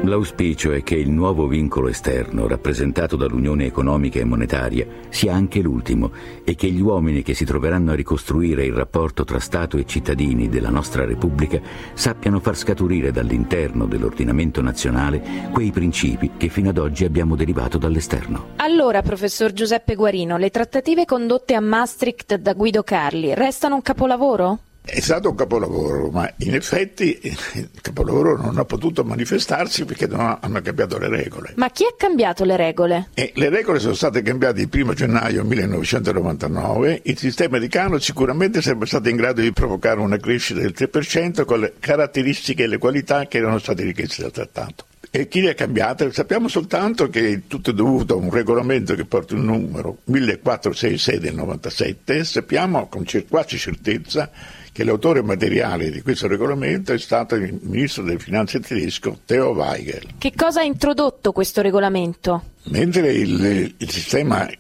L'auspicio 0.07 0.73
è 0.73 0.83
che 0.83 0.97
il 0.97 1.11
nuovo 1.11 1.47
vincolo 1.47 1.89
esterno, 1.89 2.47
rappresentato 2.47 3.17
dall'Unione 3.17 3.65
economica 3.65 4.21
e 4.21 4.25
monetaria, 4.25 4.87
sia 5.09 5.35
anche 5.35 5.61
l'ultimo 5.61 6.13
e 6.45 6.55
che 6.55 6.69
gli 6.69 6.81
uomini 6.81 7.23
che 7.23 7.35
si 7.35 7.45
troveranno 7.45 7.93
a 7.93 7.95
ricostruire 7.95 8.65
il 8.65 8.73
rapporto 8.73 9.25
tra 9.25 9.39
Stato 9.39 9.77
e 9.77 9.87
cittadini 9.87 10.49
della 10.49 10.71
nostra 10.71 11.05
Repubblica 11.05 11.61
sappiano 11.95 12.41
far 12.41 12.57
scaturire 12.57 13.13
dall'interno 13.13 13.87
dell'ordinamento 13.87 14.61
nazionale 14.61 15.49
quei 15.53 15.71
principi 15.71 16.33
che 16.37 16.49
fino 16.49 16.69
ad 16.69 16.79
oggi 16.79 17.05
abbiamo 17.05 17.35
derivato 17.35 17.79
dall'esterno. 17.79 18.49
Allora, 18.57 19.03
professor 19.03 19.53
Giuseppe 19.53 19.95
Guarino, 19.95 20.37
le 20.37 20.51
trattative 20.51 21.05
condotte 21.05 21.55
a 21.55 21.61
Maastricht 21.61 22.37
da 22.37 22.53
Guido 22.53 22.83
Carli 22.83 23.35
restano 23.35 23.77
un 23.77 23.83
capolavoro? 23.83 24.59
È 24.87 25.01
stato 25.01 25.30
un 25.30 25.35
capolavoro, 25.35 26.11
ma 26.11 26.30
in 26.41 26.55
effetti 26.55 27.18
il 27.22 27.70
capolavoro 27.80 28.37
non 28.37 28.59
ha 28.59 28.66
potuto 28.66 29.03
manifestarsi 29.03 29.87
perché 29.87 30.07
non 30.07 30.37
hanno 30.39 30.61
cambiato 30.61 30.99
le 30.99 31.09
regole. 31.09 31.55
Ma 31.57 31.70
chi 31.70 31.85
ha 31.85 31.95
cambiato 31.97 32.45
le 32.45 32.55
regole? 32.59 33.09
E 33.14 33.32
le 33.37 33.49
regole 33.49 33.78
sono 33.78 33.95
state 33.95 34.20
cambiate 34.20 34.61
il 34.61 34.68
1 34.70 34.93
gennaio 34.93 35.43
1999. 35.43 37.01
Il 37.05 37.16
sistema 37.16 37.57
di 37.57 37.68
Cano 37.68 37.99
sicuramente 37.99 38.61
sarebbe 38.61 38.85
stato 38.85 39.09
in 39.09 39.16
grado 39.16 39.41
di 39.41 39.53
provocare 39.53 40.01
una 40.01 40.18
crescita 40.18 40.61
del 40.61 40.74
3% 40.76 41.47
con 41.47 41.61
le 41.61 41.72
caratteristiche 41.80 42.64
e 42.64 42.66
le 42.66 42.76
qualità 42.76 43.26
che 43.26 43.39
erano 43.39 43.59
state 43.59 43.85
richieste 43.85 44.20
dal 44.20 44.32
trattato. 44.32 44.85
E 45.11 45.28
chi 45.28 45.41
le 45.41 45.51
ha 45.51 45.55
cambiate? 45.55 46.12
Sappiamo 46.12 46.49
soltanto 46.49 47.09
che 47.09 47.45
tutto 47.47 47.70
è 47.70 47.72
dovuto 47.72 48.14
a 48.14 48.16
un 48.18 48.30
regolamento 48.30 48.95
che 48.95 49.07
porta 49.07 49.35
il 49.35 49.41
numero 49.41 49.99
1466 50.05 51.18
del 51.20 51.35
97. 51.35 52.22
Sappiamo 52.24 52.87
con 52.89 53.05
quasi 53.28 53.57
certezza 53.57 54.30
che 54.75 54.83
l'autore 54.83 55.22
materiale 55.22 55.89
di 55.89 56.03
questo 56.03 56.27
regolamento 56.27 56.93
è 56.93 56.99
stato 56.99 57.37
il 57.37 57.61
ministro 57.62 58.03
delle 58.03 58.18
finanze 58.18 58.59
tedesco 58.59 59.20
Theo 59.25 59.51
Weigel. 59.51 60.14
Che 60.18 60.33
cosa 60.35 60.62
ha 60.62 60.64
introdotto 60.64 61.31
questo 61.31 61.62
regolamento? 61.62 62.43
Mentre 62.64 63.12
il, 63.12 63.72
il 63.77 63.91
sistema 63.91 64.51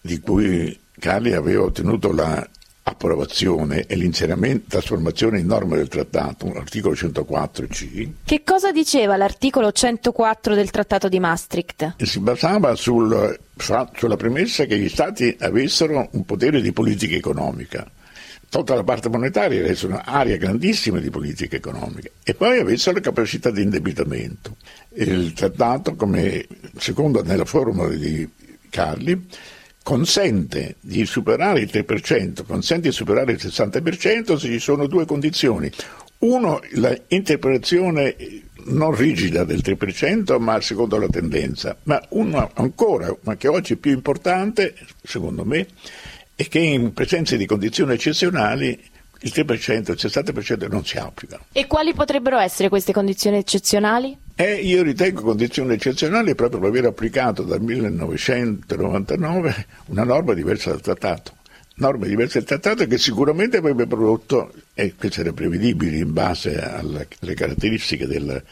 di 0.00 0.18
cui 0.18 0.76
Carli 0.98 1.32
aveva 1.34 1.62
ottenuto 1.62 2.12
la 2.12 2.44
approvazione 2.82 3.86
e 3.86 3.94
l'inserimento, 3.94 4.64
trasformazione 4.70 5.38
in 5.38 5.46
norma 5.46 5.76
del 5.76 5.86
trattato, 5.86 6.52
l'articolo 6.52 6.96
104C. 6.96 8.08
Che 8.24 8.42
cosa 8.42 8.72
diceva 8.72 9.16
l'articolo 9.16 9.70
104 9.70 10.56
del 10.56 10.70
trattato 10.70 11.08
di 11.08 11.20
Maastricht? 11.20 12.02
Si 12.02 12.18
basava 12.18 12.74
sul, 12.74 13.38
sulla 13.56 14.16
premessa 14.16 14.64
che 14.64 14.76
gli 14.76 14.88
Stati 14.88 15.36
avessero 15.38 16.08
un 16.10 16.24
potere 16.24 16.60
di 16.60 16.72
politica 16.72 17.14
economica 17.14 17.88
tutta 18.52 18.74
la 18.74 18.84
parte 18.84 19.08
monetaria 19.08 19.60
avesse 19.60 19.86
un'area 19.86 20.36
grandissima 20.36 20.98
di 20.98 21.08
politica 21.08 21.56
economica 21.56 22.10
e 22.22 22.34
poi 22.34 22.58
avessero 22.58 22.96
la 22.96 23.00
capacità 23.00 23.50
di 23.50 23.62
indebitamento. 23.62 24.56
Il 24.96 25.32
trattato, 25.32 25.94
come 25.94 26.46
secondo 26.76 27.22
nella 27.22 27.46
formula 27.46 27.88
di 27.88 28.28
Carli, 28.68 29.26
consente 29.82 30.76
di 30.80 31.06
superare 31.06 31.60
il 31.60 31.70
3%, 31.72 32.44
consente 32.44 32.88
di 32.88 32.94
superare 32.94 33.32
il 33.32 33.40
60% 33.40 34.36
se 34.36 34.48
ci 34.48 34.58
sono 34.58 34.86
due 34.86 35.06
condizioni. 35.06 35.70
Uno, 36.18 36.60
l'interpretazione 36.72 38.16
non 38.66 38.94
rigida 38.94 39.44
del 39.44 39.60
3%, 39.64 40.38
ma 40.38 40.60
secondo 40.60 40.98
la 40.98 41.08
tendenza, 41.08 41.74
ma 41.84 42.00
uno 42.10 42.50
ancora, 42.52 43.16
ma 43.22 43.34
che 43.36 43.48
oggi 43.48 43.72
è 43.72 43.76
più 43.76 43.92
importante, 43.92 44.74
secondo 45.02 45.46
me, 45.46 45.66
e 46.34 46.48
che 46.48 46.58
in 46.58 46.92
presenza 46.92 47.36
di 47.36 47.46
condizioni 47.46 47.94
eccezionali 47.94 48.90
il 49.24 49.32
3% 49.32 49.90
il 49.90 49.98
60% 49.98 50.68
non 50.68 50.84
si 50.84 50.98
applicano. 50.98 51.44
E 51.52 51.66
quali 51.66 51.94
potrebbero 51.94 52.38
essere 52.38 52.68
queste 52.68 52.92
condizioni 52.92 53.38
eccezionali? 53.38 54.16
Eh, 54.34 54.54
io 54.54 54.82
ritengo 54.82 55.22
condizioni 55.22 55.74
eccezionali 55.74 56.34
proprio 56.34 56.58
per 56.60 56.70
aver 56.70 56.86
applicato 56.86 57.42
dal 57.42 57.60
1999 57.60 59.66
una 59.86 60.04
norma 60.04 60.34
diversa 60.34 60.70
dal 60.70 60.80
trattato. 60.80 61.34
Norma 61.74 62.06
diversa 62.06 62.38
dal 62.38 62.48
trattato 62.48 62.86
che 62.86 62.98
sicuramente 62.98 63.58
avrebbe 63.58 63.86
prodotto, 63.86 64.52
e 64.74 64.94
questo 64.96 65.20
era 65.20 65.32
prevedibile 65.32 65.98
in 65.98 66.12
base 66.12 66.60
alle, 66.60 67.06
alle 67.20 67.34
caratteristiche 67.34 68.06
del, 68.06 68.42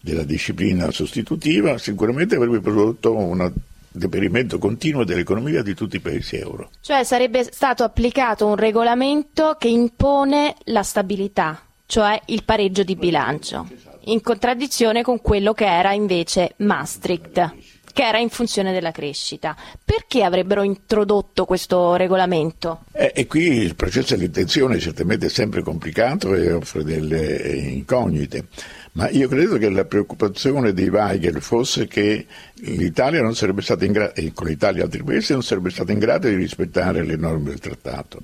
della 0.00 0.24
disciplina 0.24 0.90
sostitutiva, 0.90 1.78
sicuramente 1.78 2.34
avrebbe 2.34 2.60
prodotto 2.60 3.16
una 3.16 3.52
deperimento 3.96 4.58
continuo 4.58 5.04
dell'economia 5.04 5.62
di 5.62 5.74
tutti 5.74 5.96
i 5.96 6.00
paesi 6.00 6.36
euro. 6.36 6.70
Cioè 6.80 7.04
sarebbe 7.04 7.44
stato 7.50 7.84
applicato 7.84 8.46
un 8.46 8.56
regolamento 8.56 9.56
che 9.58 9.68
impone 9.68 10.54
la 10.64 10.82
stabilità, 10.82 11.60
cioè 11.86 12.20
il 12.26 12.44
pareggio 12.44 12.82
di 12.82 12.96
bilancio, 12.96 13.66
in 14.04 14.20
contraddizione 14.20 15.02
con 15.02 15.20
quello 15.20 15.52
che 15.52 15.66
era 15.66 15.92
invece 15.92 16.54
Maastricht 16.58 17.54
che 17.96 18.06
era 18.06 18.18
in 18.18 18.28
funzione 18.28 18.74
della 18.74 18.90
crescita. 18.90 19.56
Perché 19.82 20.22
avrebbero 20.22 20.62
introdotto 20.62 21.46
questo 21.46 21.94
regolamento? 21.94 22.80
Eh, 22.92 23.10
e 23.14 23.26
qui 23.26 23.44
il 23.44 23.74
processo 23.74 24.14
dell'intenzione 24.14 24.76
è 24.76 24.78
certamente 24.78 25.30
sempre 25.30 25.62
complicato 25.62 26.34
e 26.34 26.52
offre 26.52 26.84
delle 26.84 27.56
incognite. 27.70 28.48
Ma 28.96 29.10
io 29.10 29.28
credo 29.28 29.58
che 29.58 29.68
la 29.68 29.84
preoccupazione 29.84 30.72
di 30.72 30.88
Weigel 30.88 31.42
fosse 31.42 31.86
che 31.86 32.24
l'Italia 32.60 33.20
non 33.20 33.34
sarebbe 33.34 33.60
stata 33.60 33.84
in 33.84 33.92
grado, 33.92 34.14
e 34.14 34.32
con 34.32 34.46
l'Italia 34.46 34.80
e 34.80 34.84
altri 34.84 35.02
paesi 35.02 35.32
non 35.32 35.42
sarebbe 35.42 35.68
stata 35.68 35.92
in 35.92 35.98
grado 35.98 36.28
di 36.28 36.34
rispettare 36.34 37.04
le 37.04 37.16
norme 37.16 37.50
del 37.50 37.58
trattato. 37.58 38.22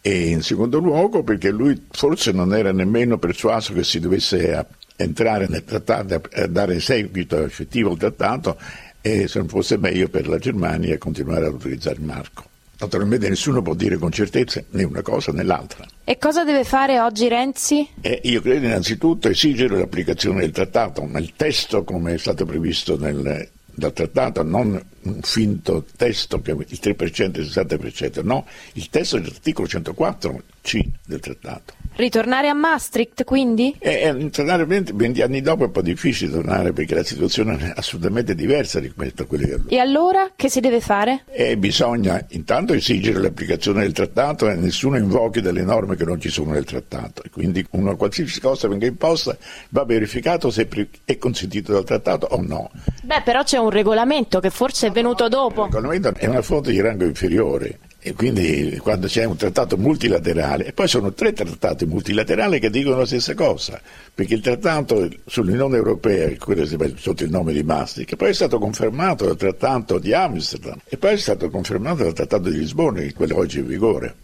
E 0.00 0.30
in 0.30 0.42
secondo 0.42 0.80
luogo 0.80 1.22
perché 1.22 1.50
lui 1.50 1.86
forse 1.90 2.32
non 2.32 2.52
era 2.52 2.72
nemmeno 2.72 3.18
persuaso 3.18 3.72
che 3.72 3.84
si 3.84 4.00
dovesse 4.00 4.66
entrare 4.96 5.46
nel 5.48 5.62
trattato, 5.62 6.20
a 6.32 6.46
dare 6.48 6.80
seguito 6.80 7.44
effettivo 7.44 7.90
al 7.90 7.98
trattato 7.98 8.58
e 9.00 9.28
se 9.28 9.38
non 9.38 9.46
fosse 9.46 9.78
meglio 9.78 10.08
per 10.08 10.26
la 10.26 10.38
Germania 10.38 10.98
continuare 10.98 11.46
ad 11.46 11.52
utilizzare 11.52 11.98
il 11.98 12.04
marco. 12.04 12.49
Naturalmente 12.80 13.28
nessuno 13.28 13.60
può 13.60 13.74
dire 13.74 13.98
con 13.98 14.10
certezza 14.10 14.62
né 14.70 14.84
una 14.84 15.02
cosa 15.02 15.32
né 15.32 15.42
l'altra. 15.42 15.86
E 16.02 16.16
cosa 16.16 16.44
deve 16.44 16.64
fare 16.64 16.98
oggi 16.98 17.28
Renzi? 17.28 17.86
Eh, 18.00 18.20
io 18.24 18.40
credo 18.40 18.66
innanzitutto 18.66 19.28
esigere 19.28 19.76
l'applicazione 19.76 20.40
del 20.40 20.50
trattato, 20.50 21.08
il 21.16 21.32
testo 21.36 21.84
come 21.84 22.14
è 22.14 22.18
stato 22.18 22.46
previsto 22.46 22.96
nel, 22.98 23.48
dal 23.74 23.92
trattato, 23.92 24.42
non 24.42 24.82
un 25.02 25.20
finto 25.22 25.84
testo 25.96 26.40
che 26.40 26.52
il 26.52 26.78
3% 26.80 27.36
e 27.36 27.40
il 27.40 27.48
60%, 27.48 28.24
no, 28.24 28.46
il 28.74 28.88
testo 28.88 29.18
dell'articolo 29.18 29.66
104C 29.66 30.80
del 31.06 31.20
trattato. 31.20 31.74
Ritornare 32.00 32.48
a 32.48 32.54
Maastricht 32.54 33.24
quindi? 33.24 33.76
Eh, 33.78 34.08
eh, 34.08 34.30
tornare 34.30 34.64
20, 34.64 34.92
20, 34.94 35.20
anni 35.20 35.42
dopo 35.42 35.64
è 35.64 35.66
un 35.66 35.72
po' 35.72 35.82
difficile 35.82 36.32
tornare 36.32 36.72
perché 36.72 36.94
la 36.94 37.04
situazione 37.04 37.58
è 37.58 37.72
assolutamente 37.76 38.34
diversa 38.34 38.80
rispetto 38.80 39.24
a 39.24 39.26
quelle 39.26 39.46
che 39.46 39.74
E 39.74 39.78
allora 39.78 40.32
che 40.34 40.48
si 40.48 40.60
deve 40.60 40.80
fare? 40.80 41.24
Eh, 41.30 41.58
bisogna 41.58 42.24
intanto 42.30 42.72
esigere 42.72 43.20
l'applicazione 43.20 43.82
del 43.82 43.92
trattato 43.92 44.48
e 44.48 44.54
nessuno 44.54 44.96
invochi 44.96 45.42
delle 45.42 45.62
norme 45.62 45.94
che 45.94 46.06
non 46.06 46.18
ci 46.18 46.30
sono 46.30 46.52
nel 46.52 46.64
trattato. 46.64 47.22
Quindi 47.30 47.66
una 47.72 47.94
qualsiasi 47.96 48.40
cosa 48.40 48.66
venga 48.66 48.86
imposta 48.86 49.36
va 49.68 49.84
verificato 49.84 50.50
se 50.50 50.68
è 51.04 51.18
consentito 51.18 51.74
dal 51.74 51.84
trattato 51.84 52.28
o 52.30 52.40
no. 52.40 52.70
Beh, 53.02 53.20
però 53.26 53.42
c'è 53.42 53.58
un 53.58 53.68
regolamento 53.68 54.40
che 54.40 54.48
forse 54.48 54.86
è 54.86 54.90
venuto 54.90 55.28
dopo. 55.28 55.66
Il 55.66 55.72
regolamento 55.74 56.14
è 56.16 56.26
una 56.28 56.40
fonte 56.40 56.70
di 56.70 56.80
rango 56.80 57.04
inferiore 57.04 57.78
E 58.02 58.14
quindi 58.14 58.78
quando 58.80 59.08
c'è 59.08 59.24
un 59.24 59.36
trattato 59.36 59.76
multilaterale, 59.76 60.64
e 60.64 60.72
poi 60.72 60.88
sono 60.88 61.12
tre 61.12 61.34
trattati 61.34 61.84
multilaterali 61.84 62.58
che 62.58 62.70
dicono 62.70 62.96
la 62.96 63.04
stessa 63.04 63.34
cosa, 63.34 63.78
perché 64.14 64.34
il 64.34 64.40
trattato 64.40 65.06
sull'Unione 65.26 65.76
Europea, 65.76 66.34
quello 66.38 66.64
sotto 66.96 67.24
il 67.24 67.30
nome 67.30 67.52
di 67.52 67.62
Maastricht, 67.62 68.16
poi 68.16 68.30
è 68.30 68.34
stato 68.34 68.58
confermato 68.58 69.26
dal 69.26 69.36
trattato 69.36 69.98
di 69.98 70.14
Amsterdam 70.14 70.78
e 70.88 70.96
poi 70.96 71.12
è 71.12 71.18
stato 71.18 71.50
confermato 71.50 72.02
dal 72.04 72.14
trattato 72.14 72.48
di 72.48 72.56
Lisbona, 72.56 73.00
che 73.00 73.08
è 73.08 73.12
quello 73.12 73.36
oggi 73.36 73.58
in 73.58 73.66
vigore. 73.66 74.14